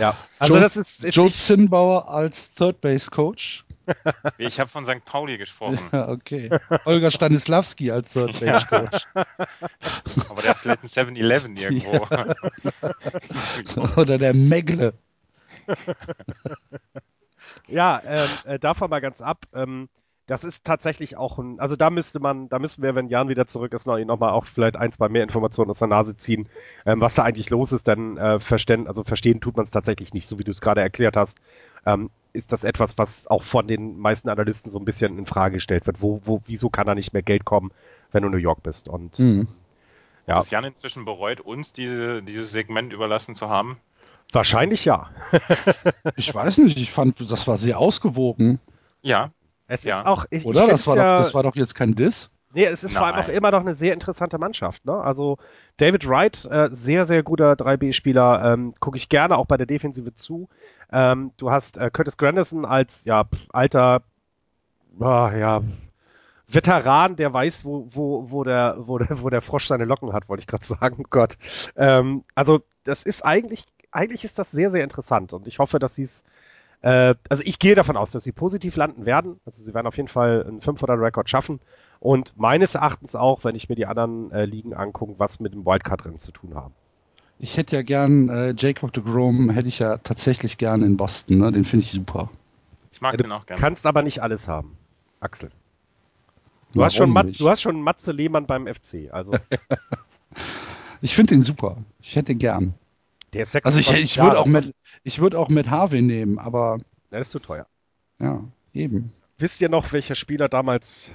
[0.00, 0.16] ja.
[0.40, 3.64] Also Joe- das ist, ist Joe Zinnbauer als Third Base Coach.
[4.38, 5.04] Ich habe von St.
[5.04, 6.50] Pauli gesprochen, Ja, okay.
[6.84, 9.06] Olga Stanislawski als Third Base Coach.
[10.28, 12.06] aber der hat vielleicht ein 7-Eleven irgendwo.
[14.00, 14.94] Oder der Megle.
[17.68, 19.46] Ja, ähm, äh, davon mal ganz ab.
[19.54, 19.88] Ähm,
[20.26, 23.46] das ist tatsächlich auch ein, also da müsste man, da müssen wir, wenn Jan wieder
[23.46, 26.48] zurück ist, noch, noch mal auch vielleicht ein, zwei mehr Informationen aus der Nase ziehen,
[26.84, 30.12] ähm, was da eigentlich los ist, denn äh, verstehen, also verstehen tut man es tatsächlich
[30.14, 31.38] nicht, so wie du es gerade erklärt hast.
[31.86, 35.54] Ähm, ist das etwas, was auch von den meisten Analysten so ein bisschen in Frage
[35.54, 36.02] gestellt wird?
[36.02, 37.70] Wo, wo, wieso kann da nicht mehr Geld kommen,
[38.12, 38.88] wenn du New York bist?
[38.88, 39.48] Und Hm.
[40.26, 43.78] ja, Ist Jan inzwischen bereut, uns diese, dieses Segment überlassen zu haben?
[44.32, 45.10] wahrscheinlich ja.
[46.16, 48.60] Ich weiß nicht, ich fand, das war sehr ausgewogen.
[49.02, 49.32] Ja,
[49.68, 50.00] Es Ja.
[50.00, 50.62] ist auch, ich, Oder?
[50.64, 52.30] ich Das war, ja, doch, das war doch jetzt kein Diss.
[52.54, 54.86] Nee, es ist vor allem auch immer noch eine sehr interessante Mannschaft.
[54.86, 54.94] Ne?
[54.94, 55.36] Also
[55.76, 60.14] David Wright, äh, sehr, sehr guter 3B-Spieler, ähm, gucke ich gerne auch bei der Defensive
[60.14, 60.48] zu.
[60.90, 64.02] Ähm, du hast äh, Curtis Grandison als ja, alter
[65.00, 65.62] ah, ja,
[66.48, 70.28] Veteran, der weiß, wo, wo, wo, der, wo, der, wo der Frosch seine Locken hat,
[70.28, 71.04] wollte ich gerade sagen.
[71.10, 71.36] Gott.
[71.76, 75.94] Ähm, also das ist eigentlich, eigentlich ist das sehr, sehr interessant und ich hoffe, dass
[75.94, 76.24] sie es
[76.82, 79.40] äh, also ich gehe davon aus, dass sie positiv landen werden.
[79.44, 81.60] Also sie werden auf jeden Fall einen 500-Rekord schaffen.
[82.00, 85.64] Und meines Erachtens auch, wenn ich mir die anderen äh, Ligen angucke, was mit dem
[85.64, 86.74] Wildcard-Rennen zu tun haben.
[87.38, 91.38] Ich hätte ja gern äh, Jacob de Grom, hätte ich ja tatsächlich gern in Boston.
[91.38, 91.52] Ne?
[91.52, 92.30] Den finde ich super.
[92.92, 93.60] Ich mag Ja, den auch gerne.
[93.60, 94.76] kannst aber nicht alles haben,
[95.20, 95.50] Axel.
[96.72, 97.40] Du Warum hast, schon nicht?
[97.40, 99.08] du hast schon Matze Lehmann beim FC.
[99.12, 99.34] Also
[101.00, 101.76] Ich finde den super.
[102.00, 102.74] Ich hätte ihn gern.
[103.36, 104.74] Der ist Also 26 ich, ich Jahre würde auch mit,
[105.04, 106.78] ich würde auch mit Harvey nehmen, aber
[107.10, 107.66] Der ist zu teuer.
[108.20, 109.12] ja, eben.
[109.38, 111.10] Wisst ihr noch, welcher Spieler damals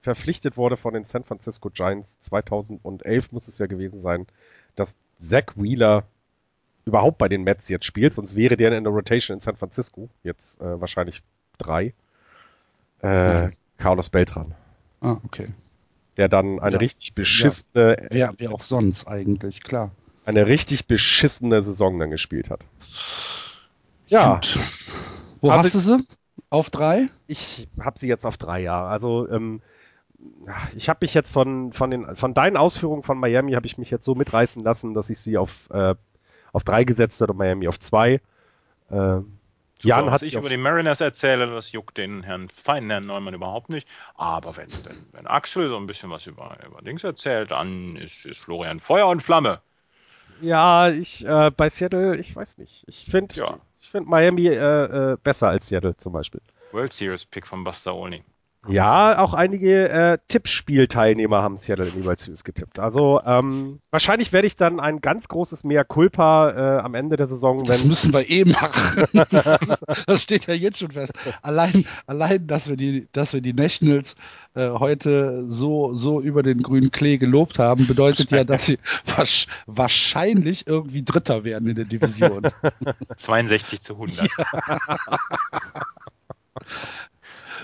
[0.00, 2.20] verpflichtet wurde von den San Francisco Giants?
[2.20, 4.26] 2011 muss es ja gewesen sein,
[4.76, 6.04] dass Zach Wheeler
[6.86, 10.10] überhaupt bei den Mets jetzt spielt, sonst wäre der in der Rotation in San Francisco.
[10.24, 11.22] Jetzt äh, wahrscheinlich
[11.58, 11.94] drei.
[13.00, 14.54] Äh, Carlos Beltran.
[15.00, 15.52] Ah, okay.
[16.16, 17.14] Der dann eine Ja, richtig ja.
[17.14, 19.92] beschissene, Wer, wer auch sonst eigentlich, klar.
[20.28, 22.60] Eine richtig beschissene Saison dann gespielt hat.
[24.08, 24.58] Ja, Gut.
[25.40, 26.04] Wo Also- hast du sie?
[26.50, 27.08] Auf drei?
[27.26, 28.88] ich habe sie jetzt auf drei Jahre.
[28.88, 29.60] Also ähm,
[30.76, 33.90] ich habe mich jetzt von, von, den, von deinen Ausführungen von Miami habe ich mich
[33.90, 35.94] jetzt so mitreißen lassen, dass ich sie auf, äh,
[36.52, 38.20] auf drei gesetzt habe und Miami auf zwei.
[38.90, 39.26] Äh, Super,
[39.82, 43.34] Jan was hat ich über die Mariners erzähle, das juckt den Herrn feinen Herrn Neumann
[43.34, 43.86] überhaupt nicht.
[44.16, 48.24] Aber wenn, wenn, wenn Axel so ein bisschen was über, über Dings erzählt, dann ist,
[48.26, 49.60] ist Florian Feuer und Flamme.
[50.40, 52.84] Ja, ich äh, bei Seattle, ich weiß nicht.
[52.86, 53.58] Ich finde Ja.
[53.80, 56.40] ich find Miami äh, äh, besser als Seattle zum Beispiel.
[56.70, 58.24] World Series Pick von Buster Olney.
[58.66, 62.78] Ja, auch einige äh, Tippspielteilnehmer haben Seattle in die World Series getippt.
[62.80, 67.28] Also ähm, wahrscheinlich werde ich dann ein ganz großes Mea Culpa äh, am Ende der
[67.28, 69.04] Saison, Das wenn müssen wir eh machen.
[69.12, 71.12] Das, das steht ja jetzt schon fest.
[71.40, 74.16] Allein, allein dass wir die, dass wir die Nationals
[74.54, 78.78] äh, heute so, so über den grünen Klee gelobt haben, bedeutet ja, dass sie
[79.16, 82.42] wasch, wahrscheinlich irgendwie Dritter werden in der Division.
[83.16, 84.28] 62 zu 100.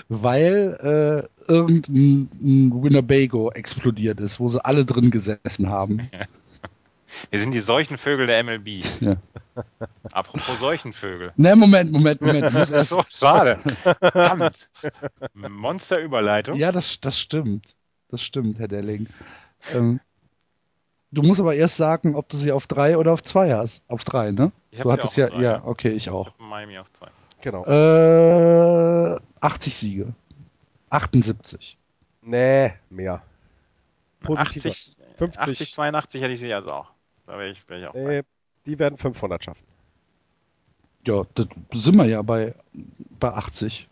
[0.07, 6.09] Weil äh, irgendein ein Winnebago explodiert ist, wo sie alle drin gesessen haben.
[7.31, 8.83] Wir sind die Seuchenvögel der MLB.
[8.99, 9.15] Ja.
[10.11, 11.31] Apropos Seuchenvögel.
[11.37, 12.47] Ne, Moment, Moment, Moment.
[12.47, 13.57] Ich muss erst, So, schade.
[13.99, 14.69] Verdammt.
[15.33, 16.57] Monsterüberleitung.
[16.57, 17.75] Ja, das, das stimmt.
[18.09, 19.07] Das stimmt, Herr Delling.
[19.73, 20.01] Ähm,
[21.11, 23.81] du musst aber erst sagen, ob du sie auf drei oder auf zwei hast.
[23.87, 24.51] Auf drei, ne?
[24.71, 25.61] Ich Du sie hattest auch ja, auf drei, ja, ja.
[25.65, 26.27] okay, ich Ich auch.
[26.27, 27.07] hab Miami auf zwei.
[27.41, 27.65] Genau.
[27.65, 30.13] Äh, 80 Siege.
[30.89, 31.77] 78.
[32.21, 33.21] Nee, mehr.
[34.21, 34.69] Positiver.
[34.69, 35.41] 80, 50.
[35.41, 36.91] 80, 82 hätte ich sie also auch.
[37.27, 37.93] Da wäre ich, wär ich auch.
[37.93, 38.23] Nee,
[38.65, 39.63] die werden 500 schaffen.
[41.05, 42.55] Ja, da sind wir ja bei,
[43.19, 43.87] bei 80.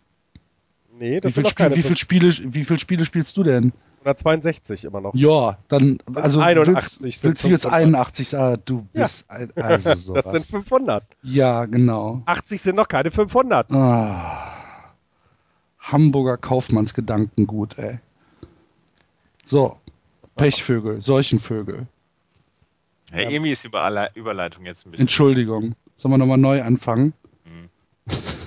[0.92, 3.44] Nee, Wie das viel, sind Spiel, keine wie, viel Spiele, wie viel Spiele spielst du
[3.44, 3.74] denn?
[4.06, 5.14] 162 immer noch.
[5.16, 7.74] Ja, dann, also 81 willst, sind willst du jetzt 500.
[7.82, 8.62] 81 sagen?
[8.66, 9.04] Du Ja.
[9.04, 10.32] bist ein, also Das sowas.
[10.32, 11.04] sind 500.
[11.24, 12.22] Ja, genau.
[12.26, 13.72] 80 sind noch keine 500.
[13.72, 14.94] Ah,
[15.80, 18.00] Hamburger Kaufmannsgedankengut, ey.
[19.46, 19.78] So,
[20.36, 21.88] Pechvögel, Seuchenvögel.
[23.12, 25.04] Ja, irgendwie ist Überle Überleitung jetzt ein bisschen.
[25.04, 25.76] Entschuldigung.
[25.98, 27.14] Sollen wir nochmal neu anfangen?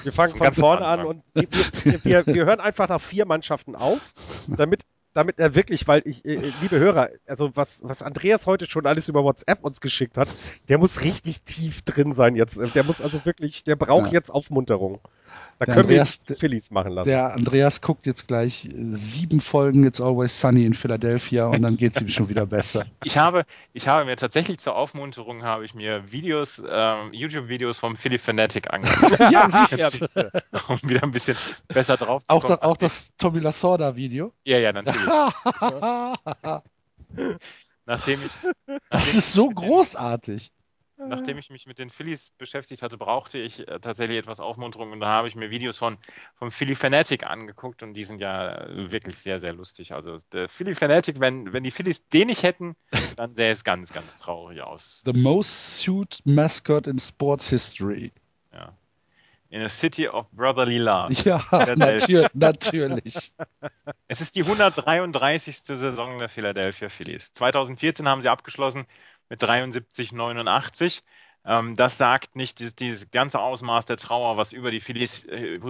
[0.03, 1.49] Wir fangen von vorne an und wir,
[1.83, 4.13] wir, wir, wir hören einfach nach vier Mannschaften auf,
[4.49, 4.83] damit,
[5.17, 9.09] damit er wirklich, weil ich, äh, liebe Hörer, also was, was Andreas heute schon alles
[9.09, 10.29] über WhatsApp uns geschickt hat,
[10.69, 12.61] der muss richtig tief drin sein jetzt.
[12.75, 14.13] Der muss also wirklich, der braucht Ja.
[14.13, 15.01] jetzt Aufmunterung.
[15.59, 17.09] Da Der können wir Andreas- die Phillies machen lassen.
[17.09, 21.97] Der Andreas guckt jetzt gleich sieben Folgen It's Always Sunny in Philadelphia und dann geht
[21.97, 22.85] es ihm schon wieder besser.
[23.05, 27.97] Ich habe, ich habe mir tatsächlich zur Aufmunterung habe ich mir Videos, ähm, YouTube-Videos vom
[27.97, 29.91] Philly Fanatic angeguckt, ja, sicher.
[30.69, 31.37] um wieder ein bisschen
[31.69, 32.59] besser drauf zu Auch, kommen.
[32.61, 34.33] da, auch das Tommy Lasorda-Video.
[34.45, 35.01] Ja, ja, natürlich.
[37.87, 38.33] Nachdem ich,
[38.91, 40.51] Das ist so großartig.
[40.99, 45.01] Nachdem ich mich mit den Phillies beschäftigt hatte, brauchte ich äh, tatsächlich etwas Aufmunterung und
[45.01, 45.99] da habe ich mir Videos von
[46.35, 49.93] vom Philly Fanatic angeguckt und die sind ja äh, wirklich sehr, sehr lustig.
[49.93, 52.77] Also der Philly Fanatic, wenn, wenn die Phillies den nicht hätten,
[53.17, 55.03] dann sähe es ganz, ganz traurig aus.
[55.05, 58.13] The most sued mascot in sports history.
[58.53, 58.73] Ja.
[59.49, 61.13] In a city of brotherly love.
[61.25, 61.41] Ja,
[61.77, 63.33] natür natürlich.
[64.09, 65.59] Es ist die 133.
[65.65, 67.33] Saison der Philadelphia Phillies.
[67.33, 68.87] 2014 haben sie abgeschlossen
[69.29, 71.03] mit 73, 89.
[71.47, 75.61] Ähm, das sagt nicht dieses, dieses, ganze Ausmaß der Trauer, was über die Phillies äh,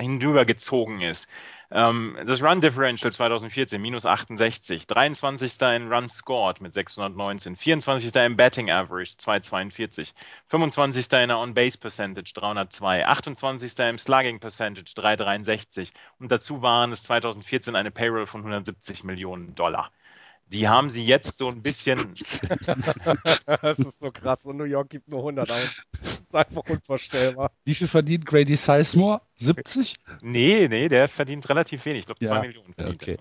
[0.00, 1.28] hinübergezogen ist.
[1.70, 5.60] Ähm, das Run Differential 2014, minus 68, 23.
[5.60, 8.14] in Runs scored mit 619, 24.
[8.14, 10.14] im Batting Average 242,
[10.48, 11.12] 25.
[11.12, 13.78] in On-Base Percentage 302, 28.
[13.78, 19.90] im Slugging Percentage 363 und dazu waren es 2014 eine Payroll von 170 Millionen Dollar.
[20.48, 22.14] Die haben sie jetzt so ein bisschen.
[23.62, 24.46] das ist so krass.
[24.46, 25.82] Und New York gibt nur 100 aus.
[26.02, 27.50] Das ist einfach unvorstellbar.
[27.64, 29.22] Wie viel verdient Grady Sizemore?
[29.34, 29.96] 70?
[30.22, 32.00] Nee, nee, der verdient relativ wenig.
[32.00, 32.40] Ich glaube, 2 ja.
[32.40, 33.16] Millionen verdient okay.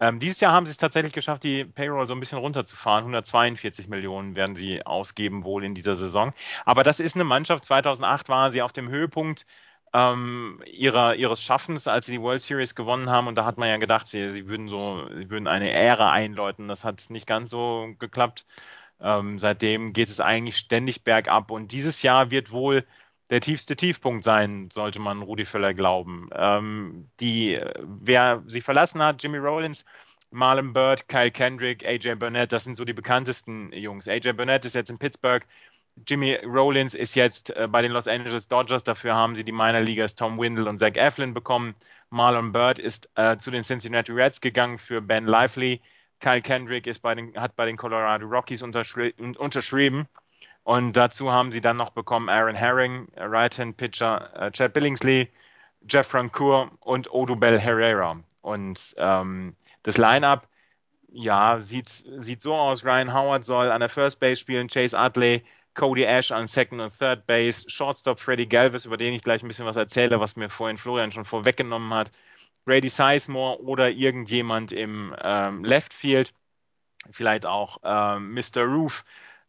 [0.00, 3.04] Ähm, dieses Jahr haben sie es tatsächlich geschafft, die Payroll so ein bisschen runterzufahren.
[3.04, 6.32] 142 Millionen werden sie ausgeben wohl in dieser Saison.
[6.64, 7.64] Aber das ist eine Mannschaft.
[7.64, 9.46] 2008 war sie auf dem Höhepunkt
[9.92, 13.26] ähm, ihrer, ihres Schaffens, als sie die World Series gewonnen haben.
[13.26, 16.68] Und da hat man ja gedacht, sie, sie würden so, sie würden eine Ära einläuten.
[16.68, 18.46] Das hat nicht ganz so geklappt.
[19.00, 21.50] Ähm, seitdem geht es eigentlich ständig bergab.
[21.50, 22.86] Und dieses Jahr wird wohl
[23.30, 26.28] der tiefste Tiefpunkt sein, sollte man Rudi Völler glauben.
[26.34, 29.84] Ähm, die, wer sie verlassen hat, Jimmy Rollins,
[30.30, 34.08] Marlon Bird, Kyle Kendrick, AJ Burnett, das sind so die bekanntesten Jungs.
[34.08, 35.44] AJ Burnett ist jetzt in Pittsburgh.
[36.06, 38.82] Jimmy Rollins ist jetzt äh, bei den Los Angeles Dodgers.
[38.84, 41.74] Dafür haben sie die Minor Leaguers Tom Windle und Zach Eflin bekommen.
[42.10, 45.80] Marlon Bird ist äh, zu den Cincinnati Reds gegangen für Ben Lively.
[46.20, 50.06] Kyle Kendrick ist bei den, hat bei den Colorado Rockies unterschri unterschrieben.
[50.64, 55.28] Und dazu haben sie dann noch bekommen Aaron Herring, äh, Right-Hand-Pitcher, äh, Chad Billingsley,
[55.88, 58.20] Jeff Francoeur und Odubel Herrera.
[58.42, 60.46] Und ähm, das Line-Up,
[61.12, 62.84] ja, sieht, sieht so aus.
[62.84, 65.42] Ryan Howard soll an der First Base spielen, Chase Utley,
[65.80, 69.48] Cody Ash an Second und Third Base, Shortstop Freddie Galvis, über den ich gleich ein
[69.48, 72.12] bisschen was erzähle, was mir vorhin Florian schon vorweggenommen hat,
[72.66, 76.34] Brady Sizemore oder irgendjemand im ähm, Left Field,
[77.10, 78.64] vielleicht auch ähm, Mr.
[78.64, 79.06] Roof,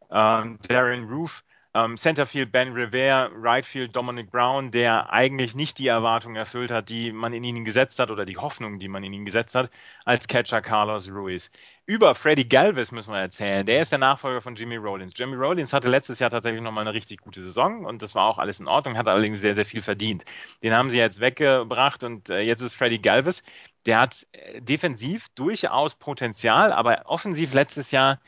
[0.09, 1.43] ähm, Darren Roof.
[1.74, 7.13] Ähm, Centerfield Ben Rivera, Rightfield Dominic Brown, der eigentlich nicht die Erwartungen erfüllt hat, die
[7.13, 9.69] man in ihn gesetzt hat oder die Hoffnung, die man in ihn gesetzt hat,
[10.03, 11.49] als Catcher Carlos Ruiz.
[11.86, 13.65] Über Freddy Galvis müssen wir erzählen.
[13.65, 15.13] Der ist der Nachfolger von Jimmy Rollins.
[15.15, 18.38] Jimmy Rollins hatte letztes Jahr tatsächlich nochmal eine richtig gute Saison und das war auch
[18.38, 20.26] alles in Ordnung, hat allerdings sehr, sehr viel verdient.
[20.63, 23.43] Den haben sie jetzt weggebracht und äh, jetzt ist Freddy Galvis.
[23.86, 28.19] Der hat äh, defensiv durchaus Potenzial, aber offensiv letztes Jahr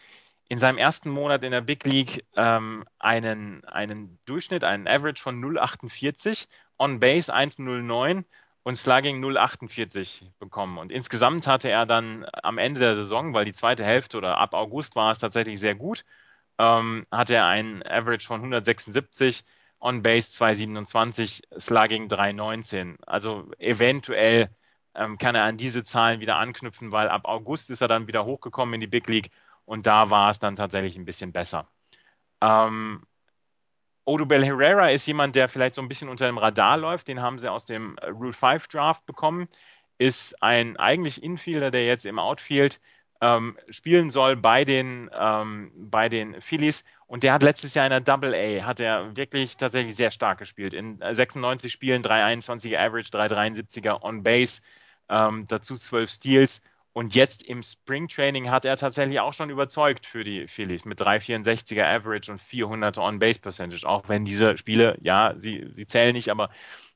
[0.49, 5.41] in seinem ersten Monat in der Big League ähm, einen, einen Durchschnitt, einen Average von
[5.41, 8.25] 0,48, On Base 1,09
[8.63, 10.77] und Slugging 0,48 bekommen.
[10.77, 14.53] Und insgesamt hatte er dann am Ende der Saison, weil die zweite Hälfte oder ab
[14.53, 16.05] August war es tatsächlich sehr gut,
[16.57, 19.43] ähm, hatte er einen Average von 176,
[19.79, 22.95] On Base 2,27, Slugging 3,19.
[23.05, 24.49] Also eventuell
[24.95, 28.25] ähm, kann er an diese Zahlen wieder anknüpfen, weil ab August ist er dann wieder
[28.25, 29.31] hochgekommen in die Big League
[29.65, 31.67] und da war es dann tatsächlich ein bisschen besser.
[32.41, 33.05] Ähm,
[34.05, 37.07] Odubel Herrera ist jemand, der vielleicht so ein bisschen unter dem Radar läuft.
[37.07, 39.47] Den haben sie aus dem Rule 5 Draft bekommen.
[39.97, 42.81] Ist ein eigentlich Infielder, der jetzt im Outfield
[43.21, 46.83] ähm, spielen soll bei den, ähm, bei den Phillies.
[47.07, 50.39] Und der hat letztes Jahr in der Double A, hat er wirklich tatsächlich sehr stark
[50.39, 50.73] gespielt.
[50.73, 54.61] In 96 äh, Spielen 321er Average, 373er On Base,
[55.07, 56.61] ähm, dazu 12 Steals.
[56.93, 61.83] Und jetzt im Springtraining hat er tatsächlich auch schon überzeugt für die Phillies mit 364er
[61.83, 63.87] Average und 400er On-Base Percentage.
[63.87, 66.51] Auch wenn diese Spiele, ja, sie, sie zählen nicht, aber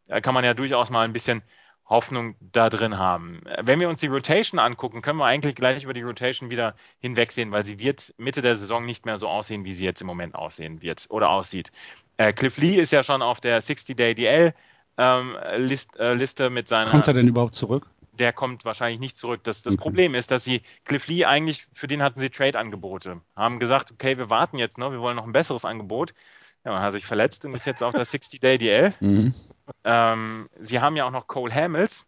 [0.07, 1.41] da kann man ja durchaus mal ein bisschen
[1.89, 3.41] Hoffnung da drin haben.
[3.61, 7.51] Wenn wir uns die Rotation angucken, können wir eigentlich gleich über die Rotation wieder hinwegsehen,
[7.51, 10.35] weil sie wird Mitte der Saison nicht mehr so aussehen, wie sie jetzt im Moment
[10.35, 11.71] aussehen wird oder aussieht.
[12.17, 14.53] Äh, Cliff Lee ist ja schon auf der 60-Day DL
[14.97, 16.89] ähm, List, äh, mit seiner.
[16.89, 17.89] Kommt er denn überhaupt zurück?
[18.20, 19.41] Der kommt wahrscheinlich nicht zurück.
[19.43, 19.82] Das, das okay.
[19.82, 23.22] Problem ist, dass sie Cliff Lee eigentlich, für den hatten sie Trade-Angebote.
[23.36, 26.13] Haben gesagt, okay, wir warten jetzt noch, wir wollen noch ein besseres Angebot.
[26.65, 28.93] Ja, man hat sich verletzt und ist jetzt auf der 60-Day-DL.
[28.99, 29.34] Mhm.
[29.84, 32.05] Ähm, sie haben ja auch noch Cole Hamels.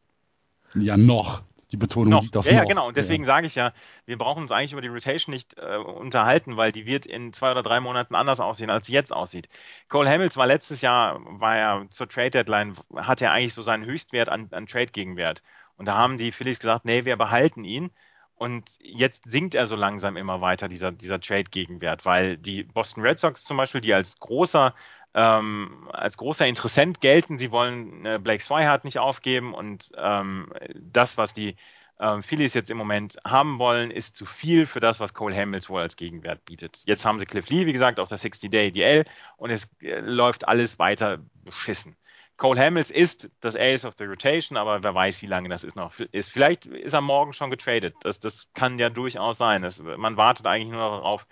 [0.76, 1.44] Ja, noch.
[1.72, 2.24] Die Betonung noch.
[2.24, 2.54] liegt auf ja.
[2.54, 2.88] Ja, genau.
[2.88, 3.28] Und deswegen ja.
[3.28, 3.74] sage ich ja,
[4.06, 7.52] wir brauchen uns eigentlich über die Rotation nicht äh, unterhalten, weil die wird in zwei
[7.52, 9.50] oder drei Monaten anders aussehen, als sie jetzt aussieht.
[9.88, 13.86] Cole Hamels war letztes Jahr, war ja zur Trade Deadline, hat er eigentlich so seinen
[13.86, 15.44] Höchstwert an, an Trade-Gegenwert.
[15.80, 17.90] Und da haben die Phillies gesagt, nee, wir behalten ihn.
[18.36, 23.20] Und jetzt sinkt er so langsam immer weiter, dieser, dieser Trade-Gegenwert, weil die Boston Red
[23.20, 24.76] Sox zum Beispiel, die als großer,
[25.14, 31.18] ähm, als großer Interessent gelten, sie wollen äh, Blake Swihart nicht aufgeben und ähm, das,
[31.18, 31.56] was die
[32.00, 35.70] ähm, Phillies jetzt im Moment haben wollen, ist zu viel für das, was Cole Hamels
[35.70, 36.82] wohl als Gegenwert bietet.
[36.86, 39.06] Jetzt haben sie Cliff Lee, wie gesagt, auf der 60-Day DL
[39.38, 41.96] und es äh, läuft alles weiter beschissen.
[42.40, 45.76] Cole Hamels ist das Ace of the Rotation, aber wer weiß, wie lange das ist
[45.76, 46.32] noch ist.
[46.32, 47.94] Vielleicht ist er morgen schon getradet.
[48.02, 49.62] Das, das kann ja durchaus sein.
[49.62, 51.28] Das, man wartet eigentlich nur darauf,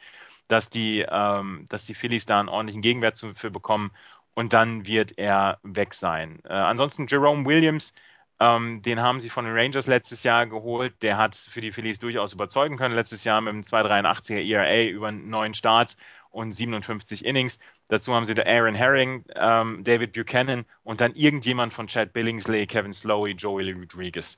[0.49, 3.91] dass die, ähm, dass die Phillies da einen ordentlichen Gegenwert für bekommen
[4.34, 6.41] und dann wird er weg sein.
[6.43, 7.93] Äh, ansonsten Jerome Williams,
[8.41, 11.01] ähm, den haben sie von den Rangers letztes Jahr geholt.
[11.03, 12.95] Der hat für die Phillies durchaus überzeugen können.
[12.95, 15.95] Letztes Jahr mit einem 2,83er ERA über neun Starts
[16.38, 17.58] und 57 Innings.
[17.88, 22.68] Dazu haben sie da Aaron Herring, ähm, David Buchanan und dann irgendjemand von Chad Billingsley,
[22.68, 24.38] Kevin Slowey, Joey Rodriguez.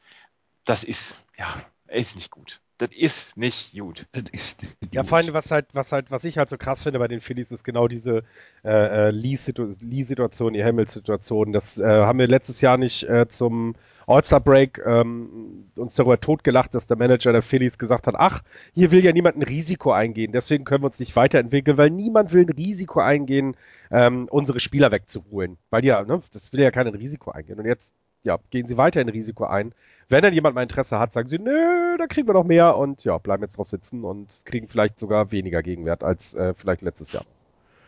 [0.64, 1.54] Das ist, ja,
[1.88, 2.62] ist nicht gut.
[2.80, 4.08] Das ist nicht gut.
[4.14, 4.94] Das ist nicht gut.
[4.94, 7.20] Ja, vor allem, was halt, was halt, was ich halt so krass finde bei den
[7.20, 8.24] Phillies, ist genau diese
[8.64, 11.52] äh, äh Lee-Situation, die Hamilton-Situation.
[11.52, 13.76] Das äh, haben wir letztes Jahr nicht äh, zum
[14.08, 18.42] All-Star-Break ähm, uns darüber totgelacht, dass der Manager der Phillies gesagt hat, ach,
[18.74, 22.34] hier will ja niemand ein Risiko eingehen, deswegen können wir uns nicht weiterentwickeln, weil niemand
[22.34, 23.56] will ein Risiko eingehen,
[23.92, 25.58] ähm, unsere Spieler wegzuholen.
[25.70, 27.60] Weil ja, ne, das will ja kein Risiko eingehen.
[27.60, 27.94] Und jetzt,
[28.24, 29.74] ja, gehen sie weiter in Risiko ein.
[30.10, 33.04] Wenn dann jemand mal Interesse hat, sagen sie, nö, da kriegen wir noch mehr und
[33.04, 37.12] ja, bleiben jetzt drauf sitzen und kriegen vielleicht sogar weniger Gegenwert als äh, vielleicht letztes
[37.12, 37.26] Jahr.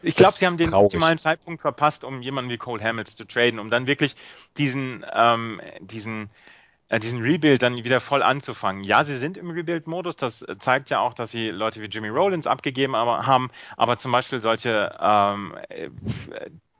[0.03, 0.85] Ich glaube, sie haben den traurig.
[0.85, 4.15] optimalen Zeitpunkt verpasst, um jemanden wie Cole Hamels zu traden, um dann wirklich
[4.57, 6.29] diesen, ähm, diesen,
[6.89, 8.83] äh, diesen Rebuild dann wieder voll anzufangen.
[8.83, 10.15] Ja, sie sind im Rebuild-Modus.
[10.15, 13.49] Das zeigt ja auch, dass sie Leute wie Jimmy Rollins abgegeben aber, haben.
[13.77, 15.89] Aber zum Beispiel solche ähm, äh,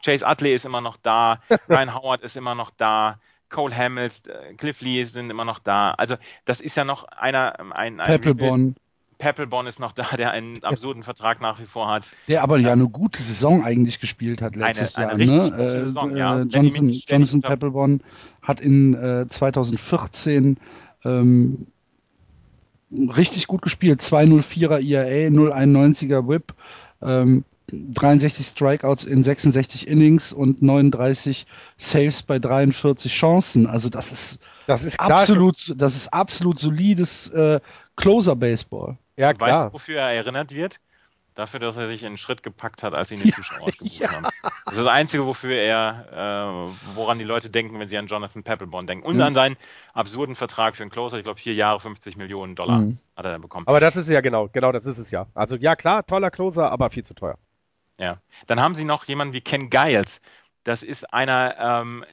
[0.03, 1.37] Chase Utley ist immer noch da,
[1.69, 3.19] Ryan Howard ist immer noch da.
[3.51, 5.91] Cole Hamels, äh, Cliff Lee sind immer noch da.
[5.91, 8.75] Also das ist ja noch einer, ein, ein Peppelborn.
[9.19, 12.07] Peppelborn ist noch da, der einen absurden Vertrag nach wie vor hat.
[12.27, 15.49] Der aber ja eine gute Saison eigentlich gespielt hat letztes eine, eine Jahr.
[15.51, 15.63] Ne?
[15.63, 16.39] Äh, Saison, ja.
[16.39, 18.01] Äh, Jonathan, Jonathan Peppelborn
[18.41, 20.57] hat in äh, 2014
[21.05, 21.67] ähm,
[22.91, 24.01] richtig gut gespielt.
[24.01, 26.55] 204er IAA, 091er Whip.
[27.03, 31.45] Ähm, 63 Strikeouts in 66 Innings und 39
[31.77, 33.67] Saves bei 43 Chancen.
[33.67, 37.59] Also das ist, das ist klar, absolut, das ist absolut solides äh,
[37.95, 38.97] Closer Baseball.
[39.17, 39.49] Ja, klar.
[39.49, 40.79] Weißt du, wofür er erinnert wird?
[41.33, 44.11] Dafür, dass er sich in einen Schritt gepackt hat, als ihn die Zuschauer ausgebucht ja.
[44.11, 44.27] haben.
[44.65, 48.43] Das ist das Einzige, wofür er, äh, woran die Leute denken, wenn sie an Jonathan
[48.43, 49.05] Peppelborn denken.
[49.05, 49.21] Und mhm.
[49.21, 49.57] an seinen
[49.93, 51.17] absurden Vertrag für einen Closer.
[51.17, 52.97] Ich glaube, vier Jahre, 50 Millionen Dollar mhm.
[53.15, 53.65] hat er dann bekommen.
[53.65, 55.27] Aber das ist ja genau, genau das ist es ja.
[55.33, 57.37] Also ja, klar, toller Closer, aber viel zu teuer.
[58.01, 58.19] Ja.
[58.47, 60.21] Dann haben sie noch jemanden wie Ken Giles.
[60.63, 62.03] Das ist einer, ähm,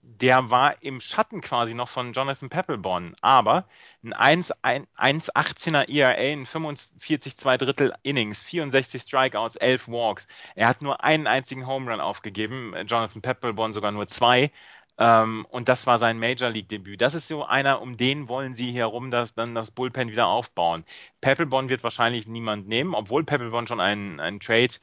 [0.00, 3.66] der war im Schatten quasi noch von Jonathan Peppelborn, aber
[4.02, 10.26] ein 1,18er ERA in 45 2 Drittel Innings, 64 Strikeouts, 11 Walks.
[10.54, 14.50] Er hat nur einen einzigen Home Run aufgegeben, Jonathan Peppelborn sogar nur zwei.
[14.96, 17.00] Ähm, und das war sein Major League Debüt.
[17.00, 20.84] Das ist so einer, um den wollen sie herum das, dann das Bullpen wieder aufbauen.
[21.20, 24.74] Peppelborn wird wahrscheinlich niemand nehmen, obwohl Peppelborn schon einen, einen Trade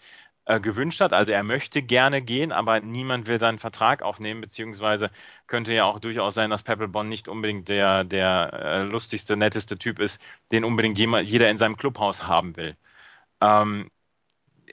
[0.46, 1.14] äh, gewünscht hat.
[1.14, 5.12] Also er möchte gerne gehen, aber niemand will seinen Vertrag aufnehmen, beziehungsweise
[5.48, 10.00] könnte ja auch durchaus sein, dass Peppelbond nicht unbedingt der, der äh, lustigste, netteste Typ
[10.00, 10.22] ist,
[10.52, 12.76] den unbedingt jeder in seinem Clubhaus haben will.
[13.42, 13.92] Ähm,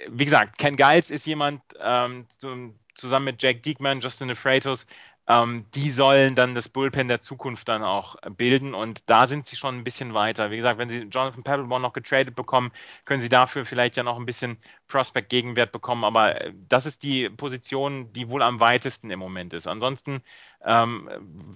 [0.09, 4.87] wie gesagt, Ken Giles ist jemand, ähm, zu, zusammen mit Jack Diekman, Justin Freitas,
[5.29, 9.57] ähm, die sollen dann das Bullpen der Zukunft dann auch bilden und da sind sie
[9.57, 10.51] schon ein bisschen weiter.
[10.51, 12.73] Wie gesagt, wenn sie Jonathan Peppelborn noch getradet bekommen,
[13.05, 14.57] können sie dafür vielleicht ja noch ein bisschen
[14.87, 19.67] Prospect-Gegenwert bekommen, aber äh, das ist die Position, die wohl am weitesten im Moment ist.
[19.67, 20.23] Ansonsten
[20.65, 21.11] ähm,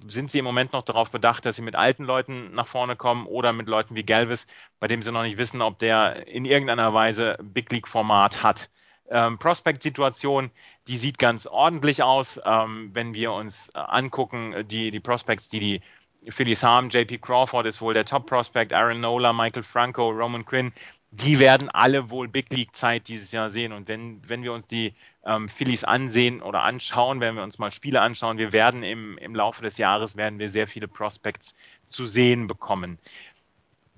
[0.07, 3.27] sind sie im Moment noch darauf bedacht, dass sie mit alten Leuten nach vorne kommen
[3.27, 4.47] oder mit Leuten wie Galvis,
[4.81, 8.71] bei dem sie noch nicht wissen, ob der in irgendeiner Weise Big League-Format hat.
[9.11, 10.51] Ähm, Prospect-Situation,
[10.89, 15.49] die sieht ganz ordentlich aus, ähm, wenn wir uns äh, angucken, äh, die, die Prospects,
[15.49, 16.89] die die Phillies haben.
[16.89, 20.73] JP Crawford ist wohl der Top-Prospect, Aaron Nola, Michael Franco, Roman Quinn,
[21.13, 23.73] die werden alle wohl Big League-Zeit dieses Jahr sehen.
[23.73, 24.95] Und wenn, wenn wir uns die
[25.27, 29.35] ähm, Phillies ansehen oder anschauen, wenn wir uns mal Spiele anschauen, wir werden im, im
[29.35, 32.99] Laufe des Jahres werden wir sehr viele Prospects zu sehen bekommen.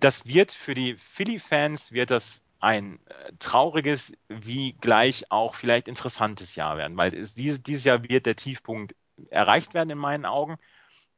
[0.01, 6.57] Das wird für die Philly-Fans wird das ein äh, trauriges wie gleich auch vielleicht interessantes
[6.57, 8.95] Jahr werden, weil es, dieses, dieses Jahr wird der Tiefpunkt
[9.31, 10.57] erreicht werden in meinen Augen,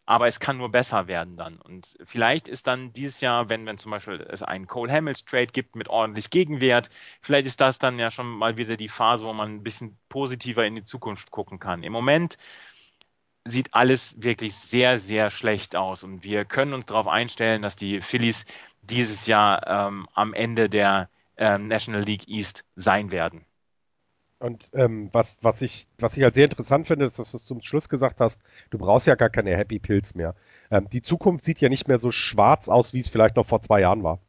[0.07, 1.57] aber es kann nur besser werden dann.
[1.59, 5.47] Und vielleicht ist dann dieses Jahr, wenn, wenn zum Beispiel es einen Cole Hamels Trade
[5.49, 6.91] gibt mit ordentlich Gegenwert,
[7.23, 10.67] vielleicht ist das dann ja schon mal wieder die Phase, wo man ein bisschen positiver
[10.67, 11.83] in die Zukunft gucken kann.
[11.83, 12.39] Im Moment
[13.45, 18.01] sieht alles wirklich sehr, sehr schlecht aus und wir können uns darauf einstellen, dass die
[18.01, 18.47] Phillies
[18.83, 21.09] dieses Jahr ähm, am Ende der
[21.39, 23.47] ähm, National League East sein werden.
[24.39, 27.63] Und ähm, was, was, ich, was ich halt sehr interessant finde, ist, dass du zum
[27.63, 30.35] Schluss gesagt hast, du brauchst ja gar keine Happy Pills mehr.
[30.71, 33.63] Ähm, die Zukunft sieht ja nicht mehr so schwarz aus, wie es vielleicht noch vor
[33.63, 34.21] zwei Jahren war.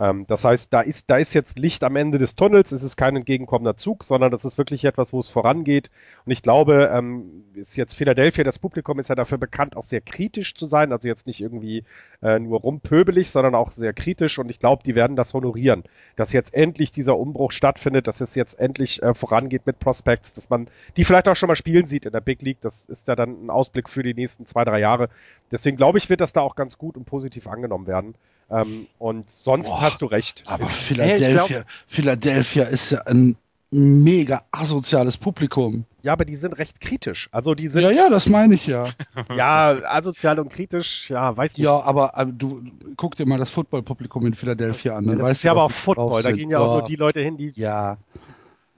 [0.00, 2.96] Ähm, das heißt, da ist, da ist jetzt Licht am Ende des Tunnels, es ist
[2.96, 5.90] kein entgegenkommender Zug, sondern das ist wirklich etwas, wo es vorangeht.
[6.24, 10.00] Und ich glaube, ähm, ist jetzt Philadelphia, das Publikum ist ja dafür bekannt, auch sehr
[10.00, 11.84] kritisch zu sein, also jetzt nicht irgendwie
[12.22, 14.38] äh, nur rumpöbelig, sondern auch sehr kritisch.
[14.38, 15.84] Und ich glaube, die werden das honorieren,
[16.16, 20.48] dass jetzt endlich dieser Umbruch stattfindet, dass es jetzt endlich äh, vorangeht mit Prospects, dass
[20.48, 22.62] man die vielleicht auch schon mal spielen sieht in der Big League.
[22.62, 25.10] Das ist ja dann ein Ausblick für die nächsten zwei, drei Jahre.
[25.50, 28.14] Deswegen glaube ich, wird das da auch ganz gut und positiv angenommen werden.
[28.50, 30.44] Ähm, und sonst Boah, hast du recht.
[30.46, 33.36] Aber Es- Philadelphia, Philadelphia ist ja ein
[33.70, 35.84] mega asoziales Publikum.
[36.02, 37.28] ja, aber die sind recht kritisch.
[37.30, 38.84] Also die sind Ja, ja, das meine ich ja.
[39.36, 41.08] ja asozial und kritisch.
[41.10, 41.64] Ja, weiß nicht.
[41.64, 42.62] Ja, aber, aber du
[42.96, 45.06] guck dir mal das Footballpublikum in Philadelphia an.
[45.06, 46.22] Dann das weißt ist ja aber auch Football.
[46.24, 47.52] Da gehen ja auch nur die Leute hin, die.
[47.54, 47.96] Ja,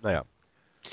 [0.02, 0.24] Naja.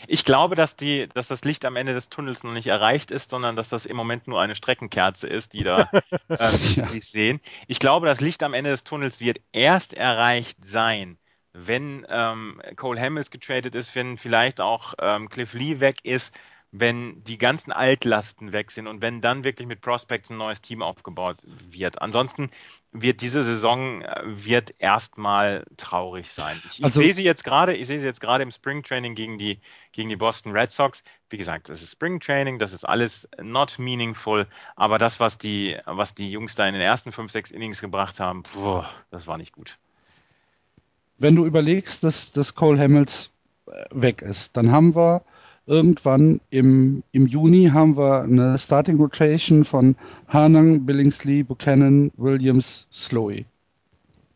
[0.08, 3.30] Ich glaube, dass, die, dass das Licht am Ende des Tunnels noch nicht erreicht ist,
[3.32, 5.92] sondern dass das im Moment nur eine Streckenkerze ist, die da
[6.38, 6.90] ähm, Ja.
[7.00, 7.40] sehen.
[7.68, 11.18] Ich glaube, das Licht am Ende des Tunnels wird erst erreicht sein,
[11.54, 16.38] wenn ähm, Cole Hamels getradet ist, wenn vielleicht auch ähm, Cliff Lee weg ist,
[16.72, 20.84] wenn die ganzen Altlasten weg sind und wenn dann wirklich mit Prospects ein neues Team
[20.84, 22.00] aufgebaut wird.
[22.02, 22.52] Ansonsten
[22.92, 26.62] wird diese Saison äh, wird erstmal traurig sein.
[26.68, 29.16] Ich, Also- ich sehe sie jetzt gerade, ich sehe sie jetzt gerade im Spring Training
[29.16, 29.60] gegen die
[29.94, 31.04] gegen die Boston Red Sox.
[31.32, 34.46] Wie gesagt, das ist Spring Training, das ist alles not meaningful,
[34.76, 38.20] aber das was die was die Jungs da in den ersten fünf sechs Innings gebracht
[38.20, 39.80] haben, puh, das war nicht gut.
[41.18, 43.32] wenn du überlegst, dass, dass Cole Hamels
[43.68, 45.24] äh, weg ist, dann haben wir
[45.70, 49.96] irgendwann im, im Juni haben wir eine Starting Rotation von
[50.28, 53.46] Hanang, Billingsley, Buchanan, Williams, Slowey.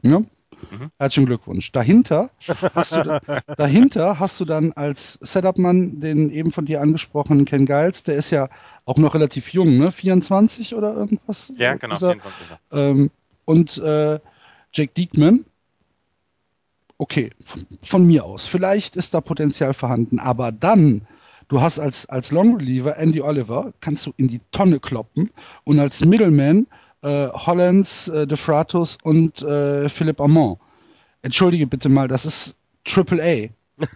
[0.03, 0.19] Ja?
[0.19, 0.91] Mhm.
[0.97, 1.71] Herzlichen Glückwunsch.
[1.71, 2.29] Dahinter
[2.75, 3.19] hast, du,
[3.57, 8.29] dahinter hast du dann als Setup-Mann den eben von dir angesprochenen Ken Giles, der ist
[8.29, 8.47] ja
[8.86, 9.91] auch noch relativ jung, ne?
[9.91, 11.51] 24 oder irgendwas?
[11.57, 12.11] Ja, genau, Ist er?
[12.11, 12.57] 24.
[12.71, 13.11] Ähm,
[13.45, 14.19] und äh,
[14.71, 15.45] Jake Diekman,
[16.97, 18.47] okay, von, von mir aus.
[18.47, 21.07] Vielleicht ist da Potenzial vorhanden, aber dann,
[21.54, 25.30] du hast als, als Long Reliever Andy Oliver, kannst du in die Tonne kloppen
[25.64, 26.68] und als Middleman
[27.04, 30.58] äh, Hollands, äh, DeFratus und äh, Philipp Amon.
[31.22, 33.86] Entschuldige bitte mal, das ist Triple A.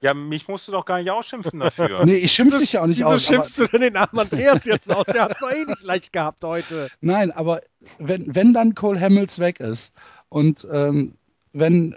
[0.00, 2.04] Ja, mich musst du doch gar nicht ausschimpfen dafür.
[2.04, 3.26] Nee, ich schimpfe dich ja auch nicht Wieso aus.
[3.26, 5.06] aber- schimpfst du denn den armen Andreas jetzt aus?
[5.06, 6.90] Der hat es doch eh nicht leicht gehabt heute.
[7.00, 7.62] Nein, aber
[7.98, 9.94] wenn, wenn dann Cole Hamels weg ist
[10.28, 11.14] und ähm,
[11.54, 11.94] wenn,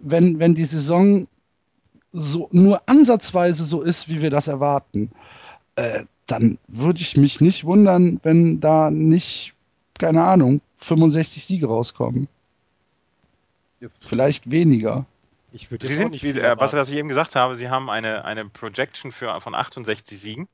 [0.00, 1.28] wenn, wenn die Saison
[2.16, 5.10] so nur ansatzweise so ist, wie wir das erwarten,
[5.76, 9.54] äh, dann würde ich mich nicht wundern, wenn da nicht,
[9.98, 12.28] keine Ahnung, 65 Siege rauskommen.
[14.00, 15.06] Vielleicht weniger.
[15.52, 17.88] Ich würde Sie sind, nicht wie, äh, was, was ich eben gesagt habe, Sie haben
[17.90, 20.48] eine, eine Projection für, von 68 Siegen.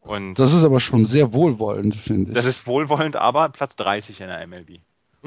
[0.00, 2.34] Und Das ist aber schon sehr wohlwollend, finde ich.
[2.34, 4.78] das ist wohlwollend, aber Platz 30 in der MLB.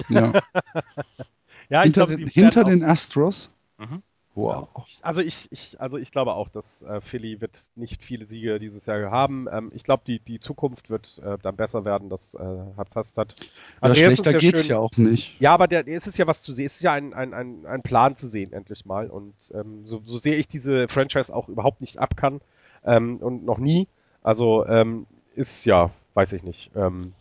[0.09, 0.31] ja.
[1.69, 3.49] ja, ich hinter glaube, den, hinter den Astros.
[3.77, 4.01] Mhm.
[4.35, 4.67] Wow.
[5.03, 8.87] Also ich, ich, also ich glaube auch, dass äh, Philly wird nicht viele Siege dieses
[8.87, 9.47] Jahr haben.
[9.51, 12.09] Ähm, ich glaube, die, die Zukunft wird äh, dann besser werden.
[12.09, 12.39] Das äh,
[12.75, 13.35] hat das hat.
[13.83, 15.39] Ja, schlechter ist geht's schön- ja auch nicht.
[15.39, 16.65] Ja, aber der, es ist ja was zu sehen.
[16.65, 19.07] Es ist ja ein, ein, ein, ein Plan zu sehen, endlich mal.
[19.11, 22.41] Und ähm, so, so sehr ich diese Franchise auch überhaupt nicht ab kann
[22.85, 23.87] ähm, und noch nie.
[24.23, 25.05] Also ähm,
[25.35, 26.71] ist ja, weiß ich nicht.
[26.75, 27.13] Ähm,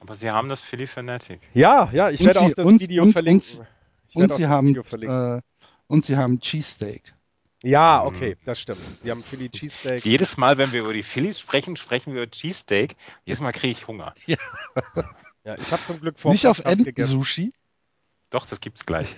[0.00, 1.40] Aber Sie haben das Philly Fanatic.
[1.52, 3.66] ja, ja, ich Und werde sie- auch das und- Video und- verlinken.
[4.08, 5.38] Ich Und werde auch sie das haben Video verlinken.
[5.38, 5.40] äh,
[5.88, 7.12] und sie haben Cheesesteak.
[7.64, 8.80] ja, okay, das stimmt.
[9.02, 10.04] Sie haben Philly Cheesesteak.
[10.04, 12.94] Jedes Mal, wenn wir über die Phillies sprechen, sprechen wir über Cheesesteak.
[13.24, 14.14] Jedes Mal kriege ich Hunger.
[15.44, 16.86] Ja, ich habe zum Glück vor Nicht auf Podcast.
[16.86, 17.52] Entensushi.
[18.30, 19.08] Doch, das gibt's gleich.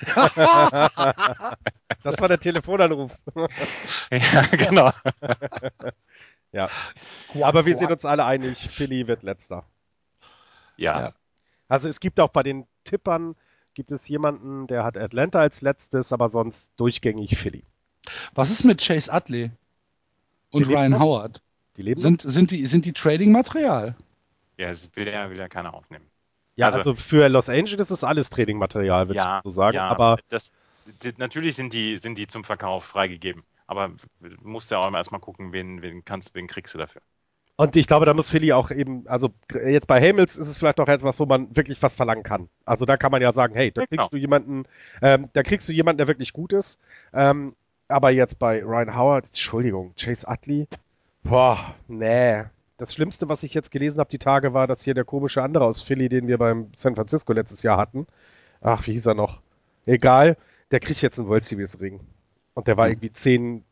[2.03, 3.15] Das war der Telefonanruf.
[4.11, 4.91] ja, genau.
[6.53, 6.71] Ja.
[7.43, 9.67] Aber wir sind uns alle einig, Philly wird letzter.
[10.77, 11.01] Ja.
[11.01, 11.15] Ja.
[11.69, 13.37] Also es gibt auch bei den Tippern,
[13.75, 17.65] gibt es jemanden, der hat Atlanta als letztes, aber sonst durchgängig Philly.
[18.35, 19.51] Was ist mit Chase Utley
[20.51, 20.99] und lebt Ryan?
[20.99, 21.43] Howard?
[21.77, 23.95] Die leben Sind, sind die, sind die Trading-Material?
[24.59, 26.05] Ja, das will ja, will ja keiner aufnehmen.
[26.57, 29.77] Ja, also, Also- für Los Angeles ist alles Trainingmaterial, würde ja, ich so sagen.
[29.77, 30.53] ja, aber das,
[31.03, 33.45] die, natürlich sind die, sind die zum Verkauf freigegeben.
[33.67, 33.89] Aber
[34.21, 37.03] du musst ja auch immer erstmal gucken, wen, wen kannst, wen kriegst du dafür.
[37.57, 39.31] Und ich glaube, da muss Philly auch eben, also
[39.67, 42.49] jetzt bei Hamels ist es vielleicht auch etwas, wo man wirklich was verlangen kann.
[42.65, 44.09] Also da kann man ja sagen, hey, da kriegst genau.
[44.09, 44.65] du jemanden,
[45.03, 46.79] ähm, da kriegst du jemanden, der wirklich gut ist.
[47.13, 47.55] Ähm,
[47.89, 50.69] aber jetzt bei Ryan Howard, Entschuldigung, Chase Utley,
[51.23, 52.45] boah, nee.
[52.79, 55.65] Das Schlimmste, was ich jetzt gelesen habe die Tage, war, dass hier der komische andere
[55.67, 58.07] aus Philly, den wir beim San Francisco letztes Jahr hatten,
[58.63, 59.43] ach, wie hieß er noch?
[59.85, 60.39] Egal,
[60.71, 62.01] der kriegt jetzt einen World Series Ring.
[62.55, 63.65] Und der war irgendwie 10,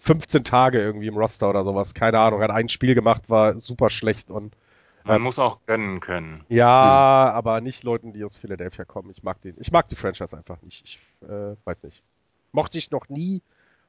[0.00, 1.94] 15 Tage irgendwie im Roster oder sowas.
[1.94, 4.56] Keine Ahnung, hat ein Spiel gemacht, war super schlecht und
[5.04, 6.44] Man muss auch gönnen können.
[6.48, 9.10] Ja, aber nicht Leuten, die aus Philadelphia kommen.
[9.10, 9.56] Ich mag den.
[9.58, 10.84] Ich mag die Franchise einfach nicht.
[10.84, 10.98] Ich
[11.28, 12.02] äh, weiß nicht.
[12.52, 13.42] Mochte ich noch nie,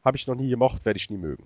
[0.06, 1.44] habe ich noch nie gemocht, werde ich nie mögen.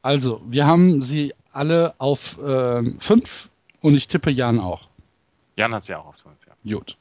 [0.00, 3.50] Also, wir haben sie alle auf äh, fünf
[3.80, 4.88] und ich tippe Jan auch.
[5.56, 6.74] Jan hat sie auch auf 5, ja.
[6.74, 6.96] Gut.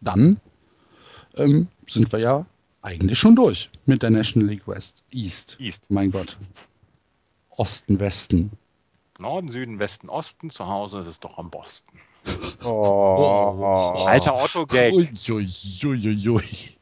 [0.00, 0.40] Dann
[1.36, 2.46] ähm, sind wir ja
[2.82, 5.02] eigentlich schon durch mit der National League West.
[5.10, 5.56] East.
[5.58, 5.90] East.
[5.90, 6.36] Mein Gott.
[7.50, 8.52] Osten, Westen.
[9.18, 10.50] Norden, Süden, Westen, Osten.
[10.50, 11.98] Zu Hause ist es doch am Boston.
[12.64, 14.04] Oh.
[14.06, 14.92] Alter Otto-Gag.
[14.94, 16.76] Uiuiuiui.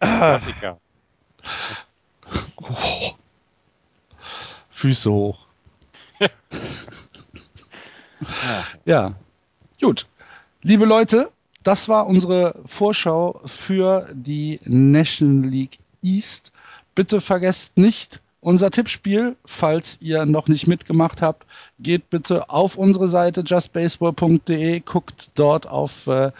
[0.00, 0.78] Klassiker.
[4.70, 5.38] Füße hoch.
[8.86, 9.14] Ja,
[9.80, 10.06] gut.
[10.62, 11.30] Liebe Leute,
[11.64, 16.52] das war unsere Vorschau für die National League East.
[16.94, 21.46] Bitte vergesst nicht unser Tippspiel, falls ihr noch nicht mitgemacht habt.
[21.80, 26.30] Geht bitte auf unsere Seite justbaseball.de, guckt dort auf äh,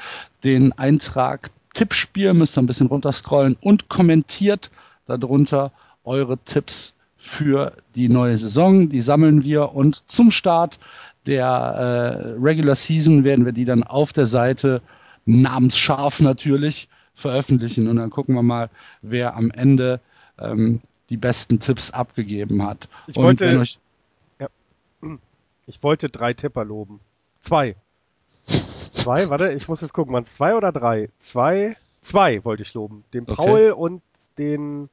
[0.45, 4.71] den Eintrag Tippspiel, müsst ihr ein bisschen runterscrollen und kommentiert
[5.07, 5.73] darunter
[6.05, 8.91] eure Tipps für die neue Saison.
[8.91, 10.79] Die sammeln wir und zum Start
[11.27, 14.83] der äh, Regular Season werden wir die dann auf der Seite
[15.27, 18.71] namensscharf natürlich veröffentlichen und dann gucken wir mal,
[19.03, 20.01] wer am Ende
[20.39, 20.81] ähm,
[21.11, 22.89] die besten Tipps abgegeben hat.
[23.07, 23.79] Ich und wollte- euch,
[25.67, 27.01] Ich wollte drei Tipper loben.
[27.41, 27.77] Zwei.
[28.47, 31.09] Zwei, warte, ich muss jetzt gucken, waren es zwei oder drei?
[31.19, 33.05] Zwei, zwei wollte ich loben.
[33.15, 33.35] Den Okay.
[33.35, 34.03] Paul und
[34.39, 34.89] den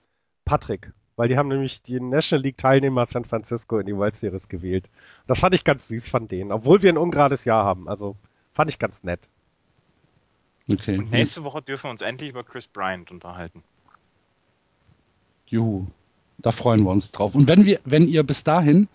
[0.45, 0.91] Patrick.
[1.17, 4.89] Weil die haben nämlich die National League Teilnehmer San Francisco in die World Series gewählt.
[5.27, 7.87] Das fand ich ganz süß von denen, obwohl wir ein ungerades Jahr haben.
[7.89, 8.15] Also
[8.53, 9.27] fand ich ganz nett.
[10.73, 13.63] Okay, Und nächste Woche dürfen wir uns endlich über Chris Bryant unterhalten.
[15.47, 15.87] Juhu.
[16.37, 17.35] Da freuen wir uns drauf.
[17.35, 18.87] Und wenn wir, wenn ihr bis dahin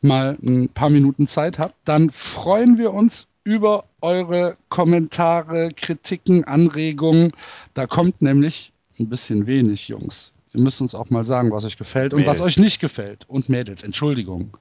[0.00, 7.32] mal ein paar Minuten Zeit habt, dann freuen wir uns über eure Kommentare, Kritiken, Anregungen.
[7.74, 10.32] Da kommt nämlich ein bisschen wenig, Jungs.
[10.52, 13.28] Ihr müsst uns auch mal sagen, was euch gefällt und was euch nicht gefällt.
[13.28, 14.56] Und Mädels, Entschuldigung.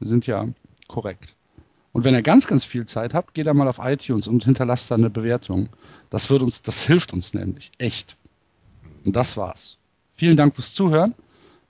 [0.00, 0.48] Wir sind ja
[0.88, 1.36] korrekt.
[1.92, 4.90] Und wenn ihr ganz, ganz viel Zeit habt, geht da mal auf iTunes und hinterlasst
[4.90, 5.68] da eine Bewertung.
[6.08, 7.72] Das wird uns, das hilft uns nämlich.
[7.78, 8.16] Echt.
[9.04, 9.76] Und das war's.
[10.14, 11.14] Vielen Dank fürs Zuhören.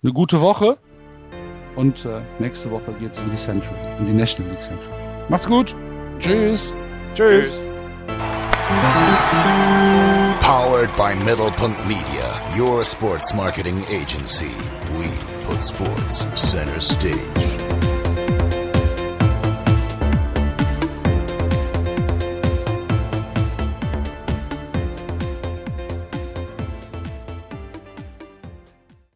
[0.02, 0.76] Eine gute Woche.
[1.76, 5.26] Und äh, nächste Woche geht's in die Central, in die National League Central.
[5.28, 5.74] Macht's gut.
[6.18, 6.72] Tschüss.
[7.14, 7.70] Tschüss.
[10.40, 14.51] Powered by Middlepunkт Media, your sports marketing agency.
[14.98, 15.10] We
[15.44, 17.99] put sports center stage.